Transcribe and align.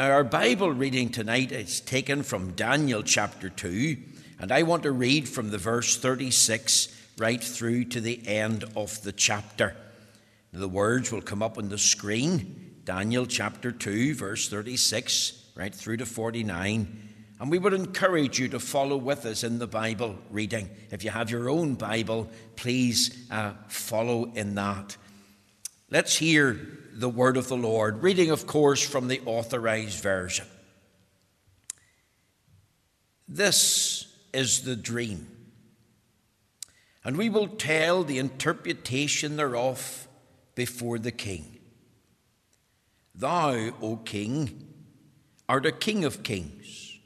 Now, 0.00 0.12
our 0.12 0.24
Bible 0.24 0.72
reading 0.72 1.10
tonight 1.10 1.52
is 1.52 1.78
taken 1.78 2.22
from 2.22 2.52
Daniel 2.52 3.02
chapter 3.02 3.50
2, 3.50 3.98
and 4.38 4.50
I 4.50 4.62
want 4.62 4.84
to 4.84 4.92
read 4.92 5.28
from 5.28 5.50
the 5.50 5.58
verse 5.58 5.98
36 5.98 6.88
right 7.18 7.44
through 7.44 7.84
to 7.84 8.00
the 8.00 8.26
end 8.26 8.64
of 8.74 9.02
the 9.02 9.12
chapter. 9.12 9.76
The 10.54 10.70
words 10.70 11.12
will 11.12 11.20
come 11.20 11.42
up 11.42 11.58
on 11.58 11.68
the 11.68 11.76
screen 11.76 12.80
Daniel 12.86 13.26
chapter 13.26 13.70
2, 13.70 14.14
verse 14.14 14.48
36, 14.48 15.50
right 15.54 15.74
through 15.74 15.98
to 15.98 16.06
49. 16.06 17.08
And 17.38 17.50
we 17.50 17.58
would 17.58 17.74
encourage 17.74 18.38
you 18.38 18.48
to 18.48 18.58
follow 18.58 18.96
with 18.96 19.26
us 19.26 19.44
in 19.44 19.58
the 19.58 19.66
Bible 19.66 20.16
reading. 20.30 20.70
If 20.90 21.04
you 21.04 21.10
have 21.10 21.30
your 21.30 21.50
own 21.50 21.74
Bible, 21.74 22.30
please 22.56 23.30
uh, 23.30 23.52
follow 23.68 24.32
in 24.32 24.54
that. 24.54 24.96
Let's 25.90 26.16
hear 26.16 26.79
the 27.00 27.08
word 27.08 27.38
of 27.38 27.48
the 27.48 27.56
Lord, 27.56 28.02
reading, 28.02 28.30
of 28.30 28.46
course, 28.46 28.86
from 28.86 29.08
the 29.08 29.22
authorized 29.24 30.02
version. 30.02 30.46
This 33.26 34.06
is 34.34 34.64
the 34.64 34.76
dream, 34.76 35.26
and 37.02 37.16
we 37.16 37.30
will 37.30 37.48
tell 37.48 38.04
the 38.04 38.18
interpretation 38.18 39.36
thereof 39.36 40.08
before 40.54 40.98
the 40.98 41.10
king. 41.10 41.58
Thou, 43.14 43.70
O 43.80 43.96
king, 43.96 44.68
art 45.48 45.64
a 45.64 45.72
king 45.72 46.04
of 46.04 46.22
kings, 46.22 46.98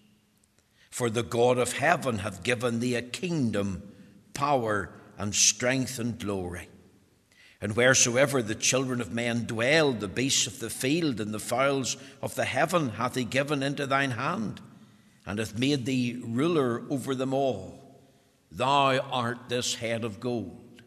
for 0.91 1.09
the 1.09 1.23
God 1.23 1.57
of 1.57 1.75
heaven 1.75 2.19
hath 2.19 2.43
given 2.43 2.81
thee 2.81 2.97
a 2.97 3.03
kingdom, 3.03 3.83
power, 4.33 4.91
and 5.17 5.33
strength 5.33 6.01
and 6.01 6.19
glory. 6.19 6.69
And 7.65 7.75
wheresoever 7.75 8.43
the 8.43 8.55
children 8.55 9.01
of 9.01 9.15
men 9.15 9.47
dwell, 9.47 9.95
the 9.95 10.07
beasts 10.07 10.47
of 10.47 10.59
the 10.59 10.69
field 10.69 11.19
and 11.19 11.33
the 11.33 11.39
fowls 11.39 11.97
of 12.21 12.35
the 12.35 12.45
heaven 12.45 12.91
hath 12.91 13.15
he 13.15 13.25
given 13.25 13.63
into 13.63 13.87
thine 13.87 14.11
hand, 14.11 14.61
and 15.25 15.39
hath 15.39 15.59
made 15.59 15.87
thee 15.87 16.23
ruler 16.23 16.83
over 16.91 17.15
them 17.15 17.33
all. 17.33 18.03
Thou 18.53 18.99
art 18.99 19.49
this 19.49 19.77
head 19.77 20.05
of 20.05 20.21
gold. 20.21 20.83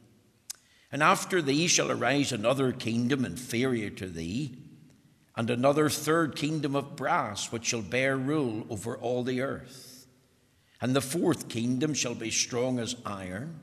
And 0.92 1.02
after 1.02 1.42
thee 1.42 1.66
shall 1.66 1.90
arise 1.90 2.32
another 2.32 2.72
kingdom 2.72 3.26
inferior 3.26 3.90
to 3.90 4.06
thee, 4.06 4.56
and 5.36 5.50
another 5.50 5.90
third 5.90 6.36
kingdom 6.36 6.76
of 6.76 6.96
brass, 6.96 7.52
which 7.52 7.66
shall 7.66 7.82
bear 7.82 8.16
rule 8.16 8.68
over 8.70 8.96
all 8.96 9.24
the 9.24 9.42
earth. 9.42 10.06
And 10.80 10.96
the 10.96 11.02
fourth 11.02 11.50
kingdom 11.50 11.96
shall 11.96 12.14
be 12.14 12.30
strong 12.30 12.78
as 12.78 12.96
iron 13.04 13.62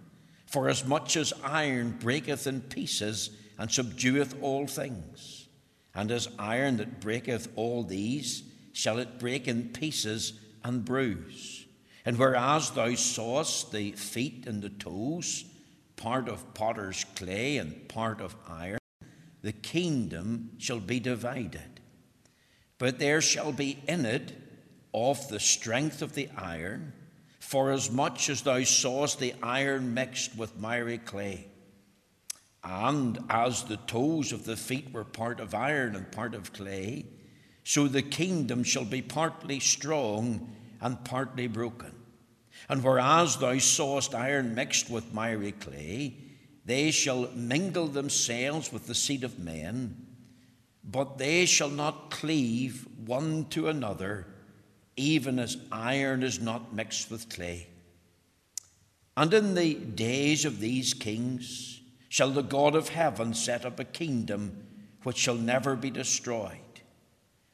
for 0.54 0.68
as 0.68 0.84
much 0.86 1.16
as 1.16 1.32
iron 1.42 1.90
breaketh 1.98 2.46
in 2.46 2.60
pieces 2.60 3.30
and 3.58 3.68
subdueth 3.68 4.40
all 4.40 4.68
things, 4.68 5.48
and 5.96 6.12
as 6.12 6.28
iron 6.38 6.76
that 6.76 7.00
breaketh 7.00 7.48
all 7.56 7.82
these, 7.82 8.44
shall 8.72 9.00
it 9.00 9.18
break 9.18 9.48
in 9.48 9.70
pieces 9.70 10.34
and 10.62 10.84
bruise. 10.84 11.66
And 12.04 12.16
whereas 12.16 12.70
thou 12.70 12.94
sawest 12.94 13.72
the 13.72 13.90
feet 13.92 14.46
and 14.46 14.62
the 14.62 14.68
toes, 14.68 15.44
part 15.96 16.28
of 16.28 16.54
potter's 16.54 17.04
clay 17.16 17.56
and 17.56 17.88
part 17.88 18.20
of 18.20 18.36
iron, 18.48 18.78
the 19.42 19.52
kingdom 19.52 20.50
shall 20.58 20.78
be 20.78 21.00
divided. 21.00 21.80
But 22.78 23.00
there 23.00 23.20
shall 23.20 23.50
be 23.50 23.80
in 23.88 24.06
it 24.06 24.32
of 24.94 25.26
the 25.26 25.40
strength 25.40 26.00
of 26.00 26.14
the 26.14 26.28
iron 26.38 26.92
for 27.44 27.70
as 27.72 27.90
much 27.90 28.30
as 28.30 28.40
thou 28.40 28.62
sawest 28.62 29.18
the 29.18 29.34
iron 29.42 29.92
mixed 29.92 30.34
with 30.34 30.58
miry 30.58 30.96
clay. 30.96 31.46
And 32.64 33.18
as 33.28 33.64
the 33.64 33.76
toes 33.76 34.32
of 34.32 34.46
the 34.46 34.56
feet 34.56 34.94
were 34.94 35.04
part 35.04 35.40
of 35.40 35.54
iron 35.54 35.94
and 35.94 36.10
part 36.10 36.34
of 36.34 36.54
clay, 36.54 37.04
so 37.62 37.86
the 37.86 38.00
kingdom 38.00 38.64
shall 38.64 38.86
be 38.86 39.02
partly 39.02 39.60
strong 39.60 40.56
and 40.80 41.04
partly 41.04 41.46
broken. 41.46 41.92
And 42.70 42.82
whereas 42.82 43.36
thou 43.36 43.58
sawest 43.58 44.14
iron 44.14 44.54
mixed 44.54 44.88
with 44.88 45.12
miry 45.12 45.52
clay, 45.52 46.16
they 46.64 46.90
shall 46.90 47.30
mingle 47.34 47.88
themselves 47.88 48.72
with 48.72 48.86
the 48.86 48.94
seed 48.94 49.22
of 49.22 49.38
men, 49.38 50.06
but 50.82 51.18
they 51.18 51.44
shall 51.44 51.68
not 51.68 52.10
cleave 52.10 52.88
one 53.04 53.44
to 53.50 53.68
another 53.68 54.33
even 54.96 55.38
as 55.38 55.56
iron 55.72 56.22
is 56.22 56.40
not 56.40 56.74
mixed 56.74 57.10
with 57.10 57.28
clay. 57.28 57.68
And 59.16 59.32
in 59.32 59.54
the 59.54 59.74
days 59.74 60.44
of 60.44 60.60
these 60.60 60.94
kings 60.94 61.80
shall 62.08 62.30
the 62.30 62.42
God 62.42 62.74
of 62.74 62.88
heaven 62.88 63.34
set 63.34 63.64
up 63.64 63.78
a 63.78 63.84
kingdom 63.84 64.66
which 65.02 65.18
shall 65.18 65.36
never 65.36 65.76
be 65.76 65.90
destroyed, 65.90 66.58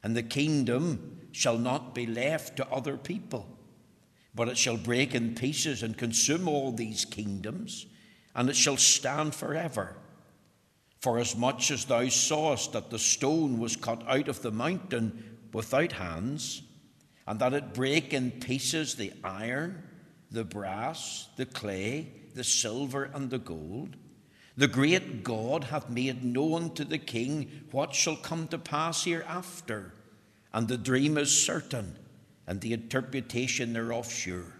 and 0.03 0.15
the 0.15 0.23
kingdom 0.23 1.27
shall 1.31 1.57
not 1.57 1.93
be 1.93 2.05
left 2.05 2.57
to 2.57 2.67
other 2.69 2.97
people, 2.97 3.57
but 4.33 4.47
it 4.47 4.57
shall 4.57 4.77
break 4.77 5.13
in 5.13 5.35
pieces 5.35 5.83
and 5.83 5.97
consume 5.97 6.47
all 6.47 6.71
these 6.71 7.05
kingdoms, 7.05 7.85
and 8.35 8.49
it 8.49 8.55
shall 8.55 8.77
stand 8.77 9.35
forever. 9.35 9.95
For 10.99 11.17
as 11.17 11.35
much 11.35 11.71
as 11.71 11.85
thou 11.85 12.07
sawest 12.09 12.73
that 12.73 12.89
the 12.89 12.99
stone 12.99 13.59
was 13.59 13.75
cut 13.75 14.03
out 14.07 14.27
of 14.27 14.41
the 14.41 14.51
mountain 14.51 15.39
without 15.51 15.93
hands, 15.93 16.61
and 17.31 17.39
that 17.39 17.53
it 17.53 17.73
break 17.73 18.13
in 18.13 18.29
pieces 18.29 18.95
the 18.95 19.13
iron, 19.23 19.81
the 20.31 20.43
brass, 20.43 21.29
the 21.37 21.45
clay, 21.45 22.11
the 22.35 22.43
silver, 22.43 23.09
and 23.13 23.29
the 23.29 23.39
gold. 23.39 23.95
The 24.57 24.67
great 24.67 25.23
God 25.23 25.63
hath 25.63 25.89
made 25.89 26.25
known 26.25 26.73
to 26.73 26.83
the 26.83 26.97
king 26.97 27.67
what 27.71 27.95
shall 27.95 28.17
come 28.17 28.49
to 28.49 28.57
pass 28.57 29.05
hereafter, 29.05 29.93
and 30.51 30.67
the 30.67 30.77
dream 30.77 31.17
is 31.17 31.45
certain, 31.45 31.95
and 32.47 32.59
the 32.59 32.73
interpretation 32.73 33.71
thereof 33.71 34.11
sure. 34.11 34.51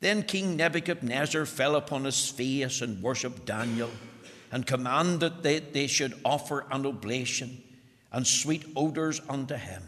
Then 0.00 0.24
King 0.24 0.56
Nebuchadnezzar 0.56 1.46
fell 1.46 1.76
upon 1.76 2.02
his 2.02 2.30
face 2.30 2.80
and 2.80 3.00
worshipped 3.00 3.46
Daniel, 3.46 3.92
and 4.50 4.66
commanded 4.66 5.44
that 5.44 5.72
they 5.72 5.86
should 5.86 6.18
offer 6.24 6.66
an 6.72 6.84
oblation 6.84 7.62
and 8.10 8.26
sweet 8.26 8.64
odours 8.74 9.20
unto 9.28 9.54
him. 9.54 9.84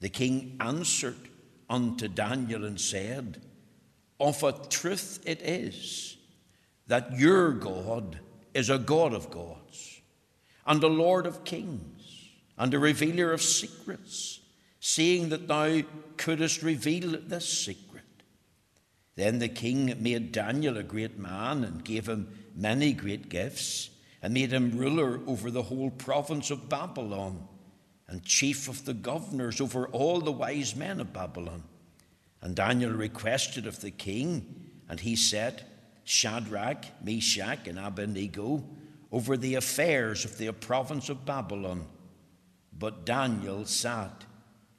The 0.00 0.08
king 0.08 0.56
answered 0.60 1.28
unto 1.68 2.08
Daniel 2.08 2.64
and 2.64 2.80
said, 2.80 3.42
Of 4.18 4.42
a 4.42 4.52
truth 4.52 5.20
it 5.26 5.40
is 5.42 6.16
that 6.86 7.16
your 7.18 7.52
God 7.52 8.18
is 8.54 8.70
a 8.70 8.78
God 8.78 9.12
of 9.12 9.30
gods, 9.30 10.00
and 10.66 10.82
a 10.82 10.88
Lord 10.88 11.26
of 11.26 11.44
kings, 11.44 12.28
and 12.58 12.72
a 12.74 12.78
revealer 12.78 13.32
of 13.32 13.42
secrets, 13.42 14.40
seeing 14.80 15.28
that 15.28 15.46
thou 15.46 15.82
couldst 16.16 16.62
reveal 16.62 17.20
this 17.20 17.48
secret. 17.48 18.02
Then 19.14 19.38
the 19.38 19.48
king 19.48 19.94
made 20.02 20.32
Daniel 20.32 20.78
a 20.78 20.82
great 20.82 21.18
man 21.18 21.62
and 21.62 21.84
gave 21.84 22.08
him 22.08 22.28
many 22.56 22.92
great 22.92 23.28
gifts, 23.28 23.90
and 24.22 24.34
made 24.34 24.52
him 24.52 24.76
ruler 24.76 25.20
over 25.26 25.50
the 25.50 25.62
whole 25.62 25.90
province 25.90 26.50
of 26.50 26.68
Babylon 26.68 27.46
and 28.10 28.24
chief 28.24 28.68
of 28.68 28.84
the 28.84 28.92
governors 28.92 29.60
over 29.60 29.86
all 29.88 30.20
the 30.20 30.32
wise 30.32 30.74
men 30.74 31.00
of 31.00 31.12
Babylon. 31.12 31.62
And 32.42 32.56
Daniel 32.56 32.90
requested 32.90 33.66
of 33.66 33.80
the 33.80 33.92
king, 33.92 34.68
and 34.88 34.98
he 34.98 35.14
said, 35.14 35.64
Shadrach, 36.04 36.86
Meshach, 37.04 37.68
and 37.68 37.78
Abednego 37.78 38.64
over 39.12 39.36
the 39.36 39.54
affairs 39.54 40.24
of 40.24 40.38
the 40.38 40.52
province 40.52 41.08
of 41.08 41.24
Babylon. 41.24 41.86
But 42.76 43.06
Daniel 43.06 43.64
sat 43.64 44.24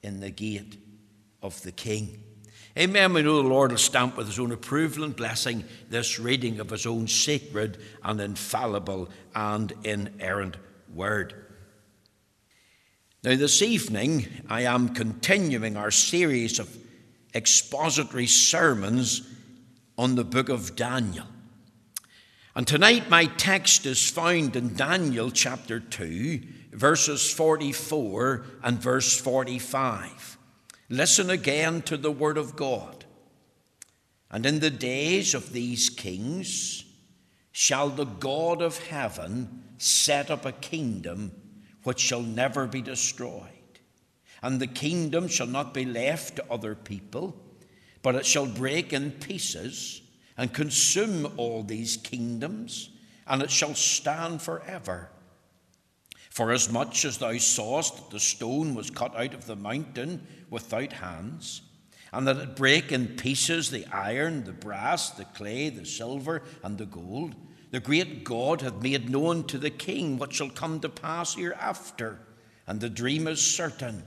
in 0.04 0.20
the 0.20 0.32
gate 0.32 0.78
of 1.42 1.62
the 1.62 1.72
king. 1.72 2.22
Amen. 2.78 3.14
We 3.14 3.22
know 3.22 3.42
the 3.42 3.48
Lord 3.48 3.72
will 3.72 3.78
stamp 3.78 4.18
with 4.18 4.28
his 4.28 4.40
own 4.40 4.52
approval 4.52 5.04
and 5.04 5.16
blessing 5.16 5.64
this 5.90 6.20
reading 6.20 6.60
of 6.60 6.70
his 6.70 6.86
own 6.86 7.08
sacred 7.08 7.78
and 8.04 8.20
infallible 8.20 9.10
and 9.36 9.72
inerrant 9.84 10.58
word. 10.94 11.41
Now, 13.24 13.36
this 13.36 13.62
evening, 13.62 14.28
I 14.50 14.62
am 14.62 14.96
continuing 14.96 15.78
our 15.78 15.92
series 15.92 16.58
of 16.58 16.76
expository 17.36 18.26
sermons 18.26 19.22
on 19.96 20.16
the 20.16 20.24
book 20.24 20.50
of 20.50 20.76
Daniel. 20.76 21.28
And 22.56 22.66
tonight, 22.66 23.12
my 23.12 23.26
text 23.26 23.86
is 23.86 24.10
found 24.10 24.56
in 24.56 24.76
Daniel 24.76 25.30
chapter 25.30 25.80
2, 25.80 26.42
verses 26.72 27.32
44 27.32 28.44
and 28.64 28.80
verse 28.80 29.16
45. 29.22 30.40
Listen 30.90 31.30
again 31.30 31.84
to 31.84 31.98
the 31.98 32.12
word 32.12 32.40
of 32.40 32.56
God. 32.56 33.06
And 34.32 34.48
in 34.48 34.62
the 34.62 34.72
days 34.72 35.36
of 35.36 35.54
these 35.54 35.92
kings 35.92 36.86
shall 37.52 37.90
the 37.90 38.06
God 38.06 38.64
of 38.64 38.88
heaven 38.88 39.62
set 39.78 40.32
up 40.32 40.44
a 40.44 40.52
kingdom 40.52 41.34
which 41.84 42.00
shall 42.00 42.22
never 42.22 42.68
be 42.68 42.82
destroyed. 42.82 43.48
And 44.42 44.60
the 44.60 44.68
kingdom 44.68 45.28
shall 45.28 45.48
not 45.48 45.74
be 45.74 45.86
left 45.86 46.38
to 46.38 46.52
other 46.52 46.76
people, 46.76 47.36
but 48.02 48.16
it 48.16 48.26
shall 48.26 48.48
break 48.48 48.94
in 48.94 49.12
pieces 49.12 50.02
and 50.38 50.54
consume 50.54 51.32
all 51.38 51.64
these 51.64 51.98
kingdoms, 51.98 52.90
and 53.28 53.42
it 53.42 53.52
shall 53.52 53.76
stand 53.76 54.42
forever. 54.42 55.10
Forasmuch 56.32 57.06
as 57.06 57.18
thou 57.18 57.38
sawest 57.38 57.98
that 57.98 58.10
the 58.10 58.20
stone 58.20 58.74
was 58.74 58.90
cut 58.90 59.16
out 59.16 59.34
of 59.34 59.46
the 59.46 59.56
mountain 59.56 60.26
without 60.50 60.94
hands, 60.94 61.62
and 62.14 62.28
that 62.28 62.38
it 62.38 62.56
brake 62.56 62.92
in 62.92 63.08
pieces 63.08 63.70
the 63.70 63.86
iron, 63.88 64.46
the 64.46 64.54
brass, 64.54 65.12
the 65.12 65.26
clay, 65.26 65.70
the 65.70 65.86
silver, 65.86 66.42
and 66.64 66.78
the 66.78 66.86
gold, 66.86 67.36
the 67.72 67.80
great 67.80 68.24
God 68.24 68.62
hath 68.62 68.82
made 68.82 69.10
known 69.10 69.46
to 69.46 69.58
the 69.58 69.70
king 69.70 70.18
what 70.18 70.34
shall 70.34 70.50
come 70.50 70.80
to 70.82 70.90
pass 70.90 71.36
hereafter, 71.36 72.20
and 72.68 72.80
the 72.80 72.90
dream 72.90 73.28
is 73.28 73.42
certain, 73.42 74.04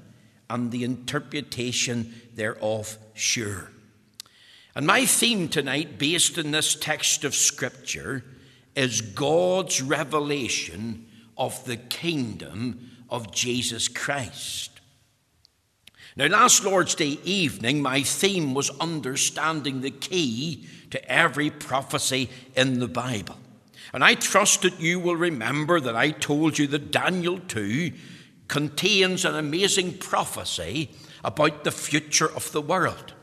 and 0.49 0.71
the 0.71 0.85
interpretation 0.85 2.15
thereof 2.35 2.99
sure. 3.15 3.71
And 4.75 4.87
my 4.87 5.07
theme 5.07 5.49
tonight, 5.49 5.99
based 5.99 6.37
in 6.37 6.51
this 6.51 6.75
text 6.75 7.25
of 7.25 7.35
Scripture, 7.35 8.25
is 8.75 9.01
God's 9.01 9.81
revelation 9.81 11.07
of 11.39 11.65
the 11.65 11.77
kingdom 11.77 12.91
of 13.09 13.33
Jesus 13.33 13.89
Christ. 13.89 14.81
Now, 16.17 16.27
last 16.27 16.65
Lord's 16.65 16.95
Day 16.95 17.19
evening, 17.25 17.83
my 17.83 18.03
theme 18.03 18.55
was 18.55 18.71
understanding 18.79 19.81
the 19.81 19.91
key 19.91 20.67
to 20.91 21.11
every 21.11 21.51
prophecy 21.51 22.29
in 22.55 22.79
the 22.79 22.89
Bible. 22.89 23.37
And 23.95 24.03
I 24.03 24.17
trust 24.17 24.63
that 24.63 24.81
you 24.81 24.99
will 24.99 25.15
remember 25.15 25.79
that 25.79 25.95
I 25.95 26.11
told 26.11 26.59
you 26.59 26.67
that 26.67 26.91
Daniel 26.91 27.39
2 27.39 27.93
contains 28.49 29.25
an 29.25 29.37
amazing 29.37 29.99
prophecy 29.99 30.91
about 31.23 31.63
the 31.63 31.71
future 31.71 32.29
of 32.29 32.51
the 32.51 32.61
world. 32.61 33.15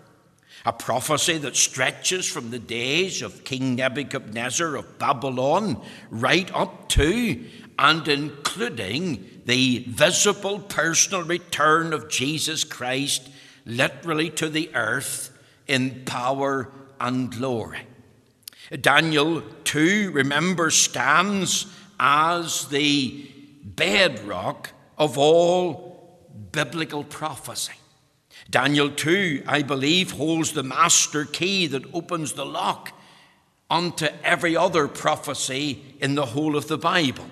A 0.66 0.72
prophecy 0.72 1.38
that 1.40 1.58
stretches 1.58 2.26
from 2.26 2.52
the 2.52 2.60
days 2.60 3.22
of 3.22 3.44
King 3.44 3.76
Nebuchadnezzar 3.76 4.76
of 4.76 4.98
Babylon 4.98 5.82
right 6.10 6.50
up 6.56 6.88
to 6.90 7.44
and 7.78 8.08
including 8.08 9.42
the 9.46 9.80
visible 9.90 10.60
personal 10.60 11.24
return 11.24 11.92
of 11.92 12.10
Jesus 12.10 12.64
Christ 12.64 13.30
literally 13.66 14.30
to 14.30 14.48
the 14.48 14.74
earth 14.74 15.38
in 15.68 16.04
power 16.06 16.72
and 17.02 17.30
glory. 17.30 17.82
Daniel 18.80 19.42
2, 19.72 20.12
remember, 20.12 20.70
stands 20.70 21.66
as 21.98 22.68
the 22.68 23.32
bedrock 23.64 24.72
of 24.98 25.18
all 25.18 26.20
biblical 26.52 27.06
prophecy. 27.06 27.72
Daniel 28.50 28.90
2, 28.90 29.44
I 29.48 29.62
believe, 29.62 30.12
holds 30.12 30.52
the 30.52 30.62
master 30.62 31.24
key 31.24 31.68
that 31.68 31.86
opens 31.94 32.34
the 32.34 32.46
lock 32.46 32.92
onto 33.70 34.08
every 34.26 34.58
other 34.58 34.90
prophecy 34.90 35.96
in 36.02 36.16
the 36.16 36.26
whole 36.26 36.58
of 36.58 36.68
the 36.68 36.78
Bible. 36.78 37.30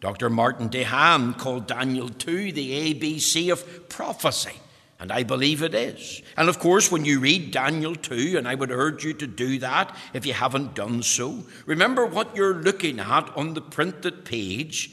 Dr. 0.00 0.28
Martin 0.28 0.68
DeHaan 0.68 1.38
called 1.38 1.66
Daniel 1.66 2.10
2 2.10 2.52
the 2.52 2.92
ABC 2.92 3.50
of 3.50 3.88
prophecy, 3.88 4.60
and 5.00 5.12
I 5.12 5.22
believe 5.22 5.62
it 5.62 5.74
is. 5.74 6.22
And 6.36 6.48
of 6.48 6.58
course, 6.58 6.90
when 6.90 7.04
you 7.04 7.20
read 7.20 7.50
Daniel 7.50 7.94
2, 7.94 8.36
and 8.36 8.48
I 8.48 8.54
would 8.54 8.70
urge 8.70 9.04
you 9.04 9.12
to 9.14 9.26
do 9.26 9.58
that 9.60 9.96
if 10.12 10.26
you 10.26 10.32
haven't 10.32 10.74
done 10.74 11.02
so, 11.02 11.44
remember 11.66 12.04
what 12.06 12.34
you're 12.34 12.54
looking 12.54 12.98
at 12.98 13.34
on 13.36 13.54
the 13.54 13.60
printed 13.60 14.24
page 14.24 14.92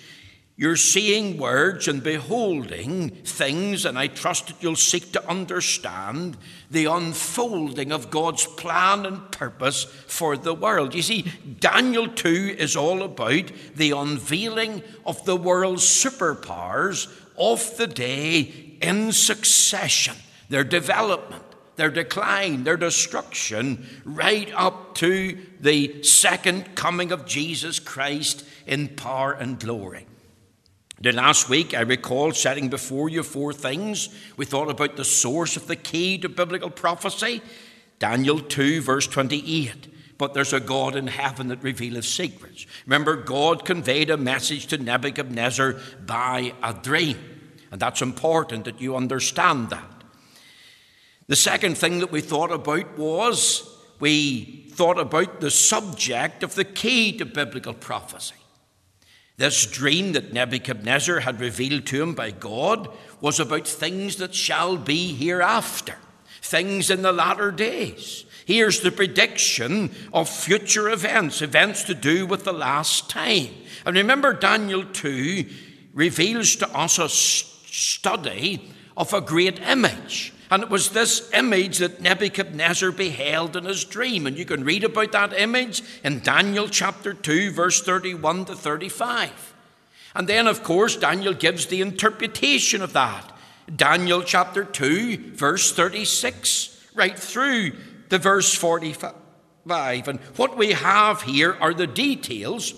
you're 0.58 0.78
seeing 0.78 1.38
words 1.38 1.90
and 1.90 2.02
beholding 2.02 3.10
things, 3.10 3.84
and 3.84 4.00
I 4.00 4.08
trust 4.08 4.48
that 4.48 4.64
you'll 4.64 4.78
seek 4.78 5.12
to 5.12 5.30
understand 5.30 6.38
the 6.72 6.86
unfolding 6.86 7.92
of 7.92 8.10
God's 8.10 8.46
plan 8.46 9.06
and 9.06 9.30
purpose 9.34 9.84
for 9.84 10.38
the 10.38 10.54
world. 10.54 10.96
You 10.96 11.02
see, 11.02 11.26
Daniel 11.60 12.08
2 12.08 12.56
is 12.58 12.78
all 12.78 13.04
about 13.04 13.52
the 13.76 13.92
unveiling 13.92 14.82
of 15.06 15.26
the 15.26 15.36
world's 15.36 15.84
superpowers 15.84 17.14
of 17.38 17.76
the 17.76 17.88
day 17.88 18.65
in 18.82 19.12
succession, 19.12 20.16
their 20.50 20.64
development, 20.64 21.44
their 21.76 21.90
decline, 21.90 22.64
their 22.64 22.78
destruction, 22.78 23.86
right 24.06 24.52
up 24.56 24.96
to 24.96 25.38
the 25.60 26.04
second 26.04 26.76
coming 26.76 27.12
of 27.12 27.26
Jesus 27.26 27.80
Christ 27.80 28.46
in 28.66 28.90
power 28.90 29.34
and 29.34 29.60
glory. 29.60 30.06
The 31.02 31.12
last 31.12 31.50
week, 31.50 31.74
I 31.74 31.82
recall 31.82 32.32
setting 32.32 32.70
before 32.70 33.10
you 33.10 33.22
four 33.22 33.52
things. 33.52 34.10
We 34.38 34.46
thought 34.46 34.70
about 34.70 34.96
the 34.96 35.04
source 35.04 35.58
of 35.58 35.68
the 35.68 35.76
key 35.76 36.18
to 36.20 36.30
biblical 36.30 36.70
prophecy 36.70 37.42
Daniel 38.00 38.40
2, 38.40 38.82
verse 38.82 39.08
28. 39.08 40.18
But 40.18 40.34
there's 40.34 40.54
a 40.54 40.60
God 40.62 40.96
in 40.96 41.08
heaven 41.08 41.50
that 41.50 41.64
revealeth 41.64 42.06
secrets. 42.06 42.66
Remember, 42.86 43.16
God 43.18 43.66
conveyed 43.66 44.10
a 44.10 44.18
message 44.18 44.68
to 44.68 44.78
Nebuchadnezzar 44.78 45.76
by 46.06 46.54
a 46.64 46.74
dream. 46.74 47.18
And 47.76 47.82
that's 47.82 48.02
important 48.02 48.64
that 48.64 48.80
you 48.80 48.96
understand 48.96 49.70
that. 49.72 50.04
The 51.28 51.36
second 51.36 51.78
thing 51.78 52.00
that 52.00 52.10
we 52.10 52.22
thought 52.22 52.54
about 52.54 52.98
was 52.98 53.70
we 54.00 54.70
thought 54.72 54.98
about 54.98 55.42
the 55.42 55.52
subject 55.52 56.42
of 56.42 56.56
the 56.56 56.64
key 56.64 57.18
to 57.18 57.26
biblical 57.26 57.74
prophecy. 57.74 58.36
This 59.36 59.66
dream 59.66 60.14
that 60.14 60.32
Nebuchadnezzar 60.32 61.20
had 61.20 61.42
revealed 61.42 61.86
to 61.88 62.02
him 62.02 62.16
by 62.16 62.32
God 62.32 62.88
was 63.20 63.42
about 63.42 63.68
things 63.68 64.16
that 64.16 64.34
shall 64.34 64.78
be 64.78 65.14
hereafter, 65.14 65.98
things 66.42 66.90
in 66.90 67.02
the 67.02 67.12
latter 67.12 67.52
days. 67.52 68.24
Here's 68.46 68.80
the 68.80 68.92
prediction 68.92 69.94
of 70.14 70.30
future 70.30 70.88
events, 70.88 71.42
events 71.42 71.84
to 71.84 71.94
do 71.94 72.26
with 72.26 72.46
the 72.46 72.54
last 72.54 73.10
time. 73.10 73.50
And 73.86 73.98
remember, 73.98 74.32
Daniel 74.32 74.86
2 74.86 75.46
reveals 75.96 76.58
to 76.58 76.70
us 76.78 77.00
a 77.00 77.08
study 77.76 78.72
of 78.96 79.14
a 79.14 79.22
great 79.22 79.60
image. 79.60 80.34
And 80.50 80.64
it 80.64 80.70
was 80.70 80.90
this 80.90 81.30
image 81.34 81.80
that 81.80 82.02
Nebuchadnezzar 82.02 82.92
beheld 82.92 83.56
in 83.56 83.66
his 83.66 83.84
dream. 83.84 84.28
And 84.28 84.38
you 84.38 84.46
can 84.46 84.64
read 84.64 84.84
about 84.84 85.12
that 85.12 85.34
image 85.34 85.84
in 86.04 86.20
Daniel 86.20 86.70
chapter 86.70 87.14
2, 87.14 87.52
verse 87.52 87.82
31 87.82 88.46
to 88.46 88.56
35. 88.56 89.54
And 90.14 90.28
then, 90.28 90.48
of 90.48 90.64
course, 90.64 90.96
Daniel 90.96 91.34
gives 91.34 91.66
the 91.66 91.82
interpretation 91.82 92.82
of 92.82 92.94
that. 92.94 93.36
Daniel 93.76 94.22
chapter 94.22 94.64
2, 94.64 95.34
verse 95.34 95.74
36, 95.74 96.90
right 96.94 97.18
through 97.18 97.74
the 98.10 98.20
verse 98.20 98.54
45. 98.54 100.08
And 100.08 100.20
what 100.38 100.56
we 100.56 100.72
have 100.74 101.24
here 101.24 101.58
are 101.60 101.74
the 101.74 101.88
details 101.88 102.76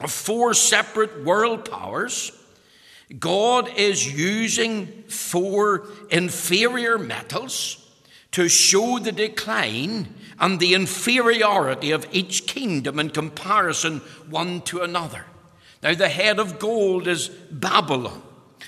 of 0.00 0.10
four 0.10 0.54
separate 0.54 1.24
world 1.24 1.70
powers 1.70 2.32
God 3.16 3.70
is 3.76 4.12
using 4.12 4.86
four 5.08 5.86
inferior 6.10 6.98
metals 6.98 7.84
to 8.32 8.48
show 8.48 8.98
the 8.98 9.12
decline 9.12 10.14
and 10.38 10.60
the 10.60 10.74
inferiority 10.74 11.90
of 11.90 12.06
each 12.12 12.46
kingdom 12.46 12.98
in 12.98 13.10
comparison 13.10 13.98
one 14.28 14.60
to 14.62 14.82
another. 14.82 15.24
Now, 15.82 15.94
the 15.94 16.08
head 16.08 16.38
of 16.38 16.58
gold 16.58 17.06
is 17.06 17.28
Babylon. 17.28 18.22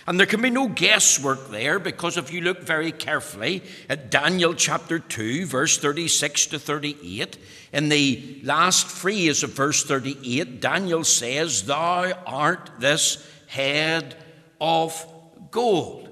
And 0.06 0.18
there 0.18 0.26
can 0.26 0.40
be 0.40 0.50
no 0.50 0.68
guesswork 0.68 1.50
there 1.50 1.78
because 1.78 2.16
if 2.16 2.32
you 2.32 2.40
look 2.40 2.62
very 2.62 2.90
carefully 2.90 3.62
at 3.88 4.10
Daniel 4.10 4.54
chapter 4.54 4.98
2, 4.98 5.46
verse 5.46 5.78
36 5.78 6.46
to 6.46 6.58
38, 6.58 7.36
in 7.72 7.88
the 7.88 8.40
last 8.42 8.86
phrase 8.86 9.42
of 9.42 9.52
verse 9.52 9.84
38, 9.84 10.60
Daniel 10.60 11.04
says, 11.04 11.64
Thou 11.64 12.12
art 12.26 12.70
this 12.78 13.28
head 13.48 14.16
of 14.60 15.06
gold. 15.50 16.06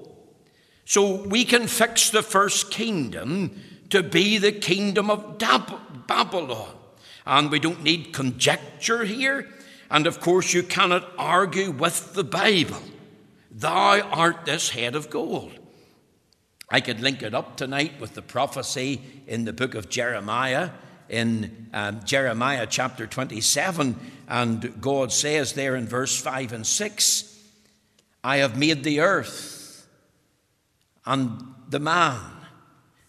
So 0.85 1.23
we 1.23 1.45
can 1.45 1.67
fix 1.67 2.09
the 2.09 2.23
first 2.23 2.71
kingdom 2.71 3.61
to 3.91 4.01
be 4.01 4.37
the 4.37 4.51
kingdom 4.51 5.09
of 5.09 5.37
Babylon. 5.37 6.75
And 7.25 7.51
we 7.51 7.59
don't 7.59 7.83
need 7.83 8.11
conjecture 8.11 9.05
here. 9.05 9.47
And 9.91 10.07
of 10.07 10.19
course, 10.19 10.53
you 10.53 10.63
cannot 10.63 11.07
argue 11.17 11.71
with 11.71 12.13
the 12.13 12.23
Bible. 12.23 12.81
Thou 13.51 14.01
art 14.01 14.45
this 14.45 14.69
head 14.69 14.95
of 14.95 15.09
gold. 15.09 15.51
I 16.71 16.81
could 16.81 17.01
link 17.01 17.23
it 17.23 17.33
up 17.33 17.57
tonight 17.57 17.99
with 17.99 18.13
the 18.13 18.21
prophecy 18.21 19.01
in 19.27 19.45
the 19.45 19.53
book 19.53 19.73
of 19.73 19.89
Jeremiah, 19.89 20.71
in 21.07 21.69
um, 21.73 22.03
Jeremiah 22.03 22.67
chapter 22.67 23.07
27. 23.07 23.95
And 24.27 24.81
God 24.81 25.11
says 25.11 25.53
there 25.53 25.75
in 25.75 25.87
verse 25.87 26.19
5 26.19 26.53
and 26.53 26.65
6 26.65 27.28
I 28.23 28.37
have 28.37 28.57
made 28.57 28.83
the 28.83 28.99
earth 28.99 29.87
and 31.05 31.41
the 31.69 31.79
man 31.79 32.19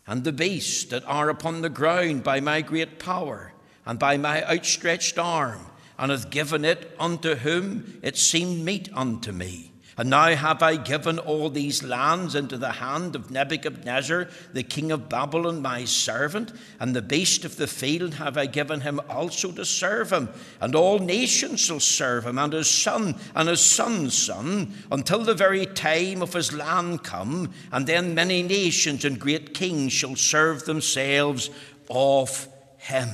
and 0.07 0.25
the 0.25 0.33
beast 0.33 0.91
that 0.91 1.05
are 1.07 1.29
upon 1.29 1.63
the 1.63 1.69
ground 1.69 2.25
by 2.25 2.41
my 2.41 2.63
great 2.63 2.99
power 2.99 3.53
and 3.87 3.99
by 3.99 4.17
my 4.17 4.45
outstretched 4.45 5.19
arm, 5.19 5.67
and 5.99 6.11
hath 6.11 6.31
given 6.31 6.65
it 6.65 6.95
unto 6.99 7.35
whom 7.35 7.99
it 8.03 8.17
seemed 8.17 8.65
meet 8.65 8.89
unto 8.95 9.33
me. 9.33 9.70
And 10.01 10.09
now 10.09 10.35
have 10.35 10.63
I 10.63 10.77
given 10.77 11.19
all 11.19 11.51
these 11.51 11.83
lands 11.83 12.35
into 12.35 12.57
the 12.57 12.73
hand 12.73 13.15
of 13.15 13.31
Nebuchadnezzar, 13.31 14.31
the 14.55 14.63
king 14.63 14.91
of 14.93 15.11
Babylon, 15.11 15.61
my 15.61 15.85
servant, 15.85 16.55
and 16.79 16.97
the 16.97 17.03
beast 17.03 17.45
of 17.45 17.57
the 17.57 17.67
field 17.67 18.15
have 18.15 18.39
I 18.39 18.47
given 18.47 18.81
him 18.81 18.99
also 19.11 19.53
to 19.53 19.65
serve 19.67 20.11
him, 20.11 20.31
and 20.59 20.75
all 20.75 21.01
nations 21.01 21.61
shall 21.61 21.81
serve 21.81 22.25
him, 22.25 22.39
and 22.39 22.55
his 22.55 22.71
son 22.71 23.15
and 23.35 23.47
his 23.47 23.61
son's 23.61 24.17
son, 24.17 24.73
until 24.91 25.23
the 25.23 25.35
very 25.35 25.67
time 25.67 26.23
of 26.23 26.33
his 26.33 26.51
land 26.51 27.03
come, 27.03 27.53
and 27.71 27.87
then 27.87 28.15
many 28.15 28.43
nations 28.43 29.05
and 29.05 29.21
great 29.21 29.53
kings 29.53 29.93
shall 29.93 30.17
serve 30.17 30.65
themselves 30.65 31.51
of 31.91 32.49
him. 32.79 33.07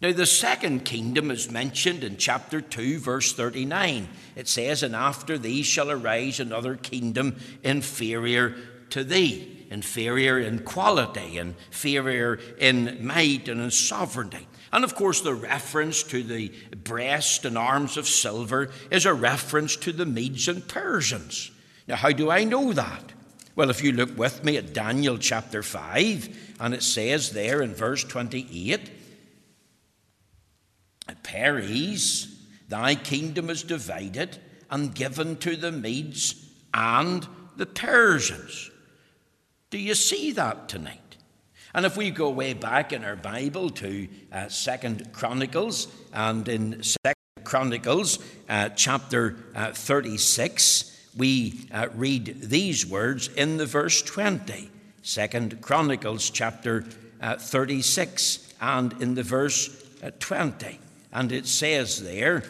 Now, 0.00 0.12
the 0.12 0.26
second 0.26 0.84
kingdom 0.84 1.32
is 1.32 1.50
mentioned 1.50 2.04
in 2.04 2.18
chapter 2.18 2.60
2, 2.60 3.00
verse 3.00 3.32
39. 3.32 4.08
It 4.36 4.46
says, 4.46 4.84
And 4.84 4.94
after 4.94 5.36
thee 5.36 5.64
shall 5.64 5.90
arise 5.90 6.38
another 6.38 6.76
kingdom 6.76 7.36
inferior 7.64 8.54
to 8.90 9.02
thee, 9.02 9.66
inferior 9.70 10.38
in 10.38 10.60
quality, 10.60 11.38
inferior 11.38 12.38
in 12.58 13.04
might 13.04 13.48
and 13.48 13.60
in 13.60 13.72
sovereignty. 13.72 14.46
And 14.72 14.84
of 14.84 14.94
course, 14.94 15.20
the 15.20 15.34
reference 15.34 16.04
to 16.04 16.22
the 16.22 16.52
breast 16.84 17.44
and 17.44 17.58
arms 17.58 17.96
of 17.96 18.06
silver 18.06 18.70
is 18.92 19.04
a 19.04 19.12
reference 19.12 19.74
to 19.76 19.92
the 19.92 20.06
Medes 20.06 20.46
and 20.46 20.66
Persians. 20.68 21.50
Now, 21.88 21.96
how 21.96 22.12
do 22.12 22.30
I 22.30 22.44
know 22.44 22.72
that? 22.72 23.14
Well, 23.56 23.70
if 23.70 23.82
you 23.82 23.90
look 23.90 24.16
with 24.16 24.44
me 24.44 24.58
at 24.58 24.72
Daniel 24.72 25.18
chapter 25.18 25.64
5, 25.64 26.54
and 26.60 26.72
it 26.72 26.84
says 26.84 27.32
there 27.32 27.62
in 27.62 27.74
verse 27.74 28.04
28 28.04 28.90
Peres, 31.14 32.34
thy 32.68 32.94
kingdom 32.94 33.50
is 33.50 33.62
divided 33.62 34.38
and 34.70 34.94
given 34.94 35.36
to 35.38 35.56
the 35.56 35.72
Medes 35.72 36.34
and 36.74 37.26
the 37.56 37.66
Persians. 37.66 38.70
Do 39.70 39.78
you 39.78 39.94
see 39.94 40.32
that 40.32 40.68
tonight? 40.68 41.16
And 41.74 41.84
if 41.84 41.96
we 41.96 42.10
go 42.10 42.30
way 42.30 42.54
back 42.54 42.92
in 42.92 43.04
our 43.04 43.16
Bible 43.16 43.70
to 43.70 44.08
uh, 44.32 44.48
Second 44.48 45.12
Chronicles, 45.12 45.88
and 46.12 46.48
in 46.48 46.82
Second 46.82 47.44
Chronicles 47.44 48.18
uh, 48.48 48.70
chapter 48.70 49.36
uh, 49.54 49.72
36, 49.72 51.10
we 51.16 51.66
uh, 51.72 51.88
read 51.94 52.36
these 52.42 52.86
words 52.86 53.28
in 53.28 53.58
the 53.58 53.66
verse 53.66 54.00
20. 54.02 54.70
Second 55.02 55.60
Chronicles 55.60 56.30
chapter 56.30 56.84
uh, 57.20 57.36
36 57.36 58.54
and 58.60 58.94
in 59.02 59.14
the 59.14 59.22
verse 59.22 59.68
uh, 60.02 60.10
20. 60.18 60.78
And 61.12 61.32
it 61.32 61.46
says 61.46 62.02
there 62.02 62.44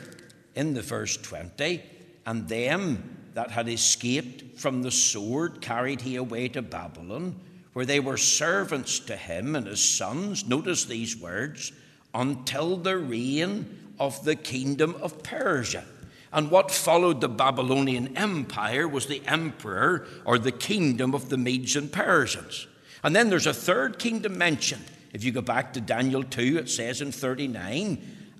in 0.54 0.74
the 0.74 0.82
verse 0.82 1.16
20, 1.16 1.82
and 2.26 2.48
them 2.48 3.16
that 3.34 3.50
had 3.50 3.68
escaped 3.68 4.58
from 4.58 4.82
the 4.82 4.90
sword 4.90 5.60
carried 5.60 6.00
he 6.00 6.16
away 6.16 6.48
to 6.48 6.62
Babylon, 6.62 7.38
where 7.72 7.86
they 7.86 8.00
were 8.00 8.16
servants 8.16 8.98
to 9.00 9.16
him 9.16 9.54
and 9.54 9.66
his 9.66 9.82
sons. 9.82 10.46
Notice 10.46 10.84
these 10.84 11.16
words 11.16 11.72
until 12.12 12.76
the 12.76 12.98
reign 12.98 13.94
of 14.00 14.24
the 14.24 14.34
kingdom 14.34 14.96
of 15.00 15.22
Persia. 15.22 15.84
And 16.32 16.50
what 16.50 16.70
followed 16.70 17.20
the 17.20 17.28
Babylonian 17.28 18.16
Empire 18.16 18.86
was 18.86 19.06
the 19.06 19.22
emperor 19.26 20.06
or 20.24 20.38
the 20.38 20.52
kingdom 20.52 21.14
of 21.14 21.28
the 21.28 21.38
Medes 21.38 21.76
and 21.76 21.90
Persians. 21.90 22.66
And 23.02 23.14
then 23.14 23.30
there's 23.30 23.46
a 23.46 23.54
third 23.54 23.98
kingdom 23.98 24.36
mentioned. 24.36 24.84
If 25.12 25.24
you 25.24 25.32
go 25.32 25.40
back 25.40 25.72
to 25.72 25.80
Daniel 25.80 26.22
2, 26.22 26.58
it 26.58 26.68
says 26.68 27.00
in 27.00 27.12
39, 27.12 27.98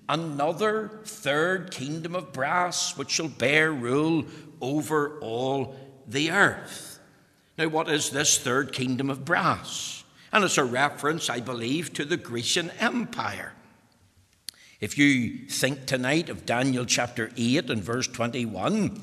another 0.09 1.01
third 1.05 1.71
kingdom 1.71 2.15
of 2.15 2.33
brass, 2.33 2.97
which 2.97 3.11
shall 3.11 3.29
bear 3.29 3.73
rule 3.73 4.25
over 4.61 5.19
all 5.21 5.77
the 6.07 6.31
earth. 6.31 6.99
Now, 7.57 7.69
what 7.69 7.89
is 7.89 8.11
this 8.11 8.39
third 8.39 8.73
kingdom 8.73 9.11
of 9.11 9.25
brass? 9.25 10.05
And 10.33 10.45
it's 10.45 10.59
a 10.59 10.65
reference, 10.65 11.29
I 11.29 11.41
believe, 11.41 11.93
to 11.95 12.05
the 12.05 12.17
Grecian 12.17 12.71
Empire. 12.79 13.53
If 14.81 14.97
you 14.97 15.49
think 15.49 15.87
tonight 15.87 16.29
of 16.29 16.47
Daniel 16.47 16.85
chapter 16.85 17.31
8 17.37 17.71
and 17.71 17.83
verse 17.83 18.07
21, 18.07 19.03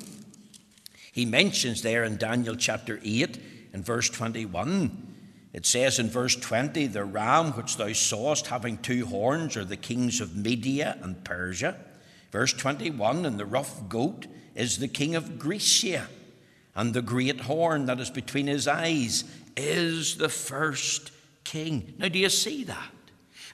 he 1.11 1.25
mentions 1.25 1.81
there 1.81 2.03
in 2.03 2.17
Daniel 2.17 2.55
chapter 2.55 2.99
8 3.03 3.41
and 3.73 3.85
verse 3.85 4.09
21 4.09 5.14
it 5.55 5.65
says 5.65 5.99
in 5.99 6.09
verse 6.09 6.35
20, 6.35 6.87
The 6.87 7.05
ram 7.05 7.53
which 7.53 7.77
thou 7.77 7.93
sawest 7.93 8.47
having 8.47 8.77
two 8.77 9.05
horns 9.05 9.55
are 9.55 9.63
the 9.63 9.77
kings 9.77 10.19
of 10.19 10.35
Media 10.35 10.97
and 11.01 11.23
Persia. 11.23 11.77
Verse 12.29 12.51
21, 12.51 13.25
And 13.25 13.39
the 13.39 13.45
rough 13.45 13.87
goat 13.87 14.27
is 14.53 14.79
the 14.79 14.89
king 14.89 15.15
of 15.15 15.39
Grecia, 15.39 16.09
and 16.75 16.93
the 16.93 17.01
great 17.01 17.39
horn 17.39 17.85
that 17.85 18.01
is 18.01 18.09
between 18.09 18.47
his 18.47 18.67
eyes 18.67 19.23
is 19.55 20.17
the 20.17 20.27
first 20.27 21.11
king. 21.45 21.93
Now, 21.97 22.09
do 22.09 22.19
you 22.19 22.27
see 22.27 22.65
that? 22.65 22.91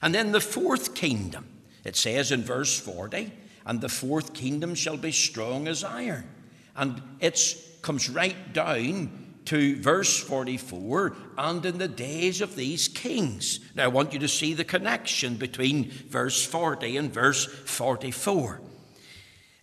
And 0.02 0.12
then 0.12 0.32
the 0.32 0.40
fourth 0.40 0.96
kingdom, 0.96 1.46
it 1.84 1.94
says 1.94 2.32
in 2.32 2.42
verse 2.42 2.76
40, 2.80 3.32
And 3.64 3.80
the 3.80 3.88
fourth 3.88 4.34
kingdom 4.34 4.74
shall 4.74 4.96
be 4.96 5.12
strong 5.12 5.68
as 5.68 5.84
iron. 5.84 6.28
And 6.74 7.00
it 7.20 7.38
comes 7.80 8.10
right 8.10 8.52
down 8.52 9.21
to 9.46 9.80
verse 9.80 10.18
44 10.20 11.16
and 11.38 11.64
in 11.66 11.78
the 11.78 11.88
days 11.88 12.40
of 12.40 12.56
these 12.56 12.88
kings. 12.88 13.60
Now, 13.74 13.84
I 13.84 13.88
want 13.88 14.12
you 14.12 14.18
to 14.20 14.28
see 14.28 14.54
the 14.54 14.64
connection 14.64 15.36
between 15.36 15.90
verse 15.90 16.44
40 16.44 16.96
and 16.96 17.12
verse 17.12 17.46
44. 17.46 18.60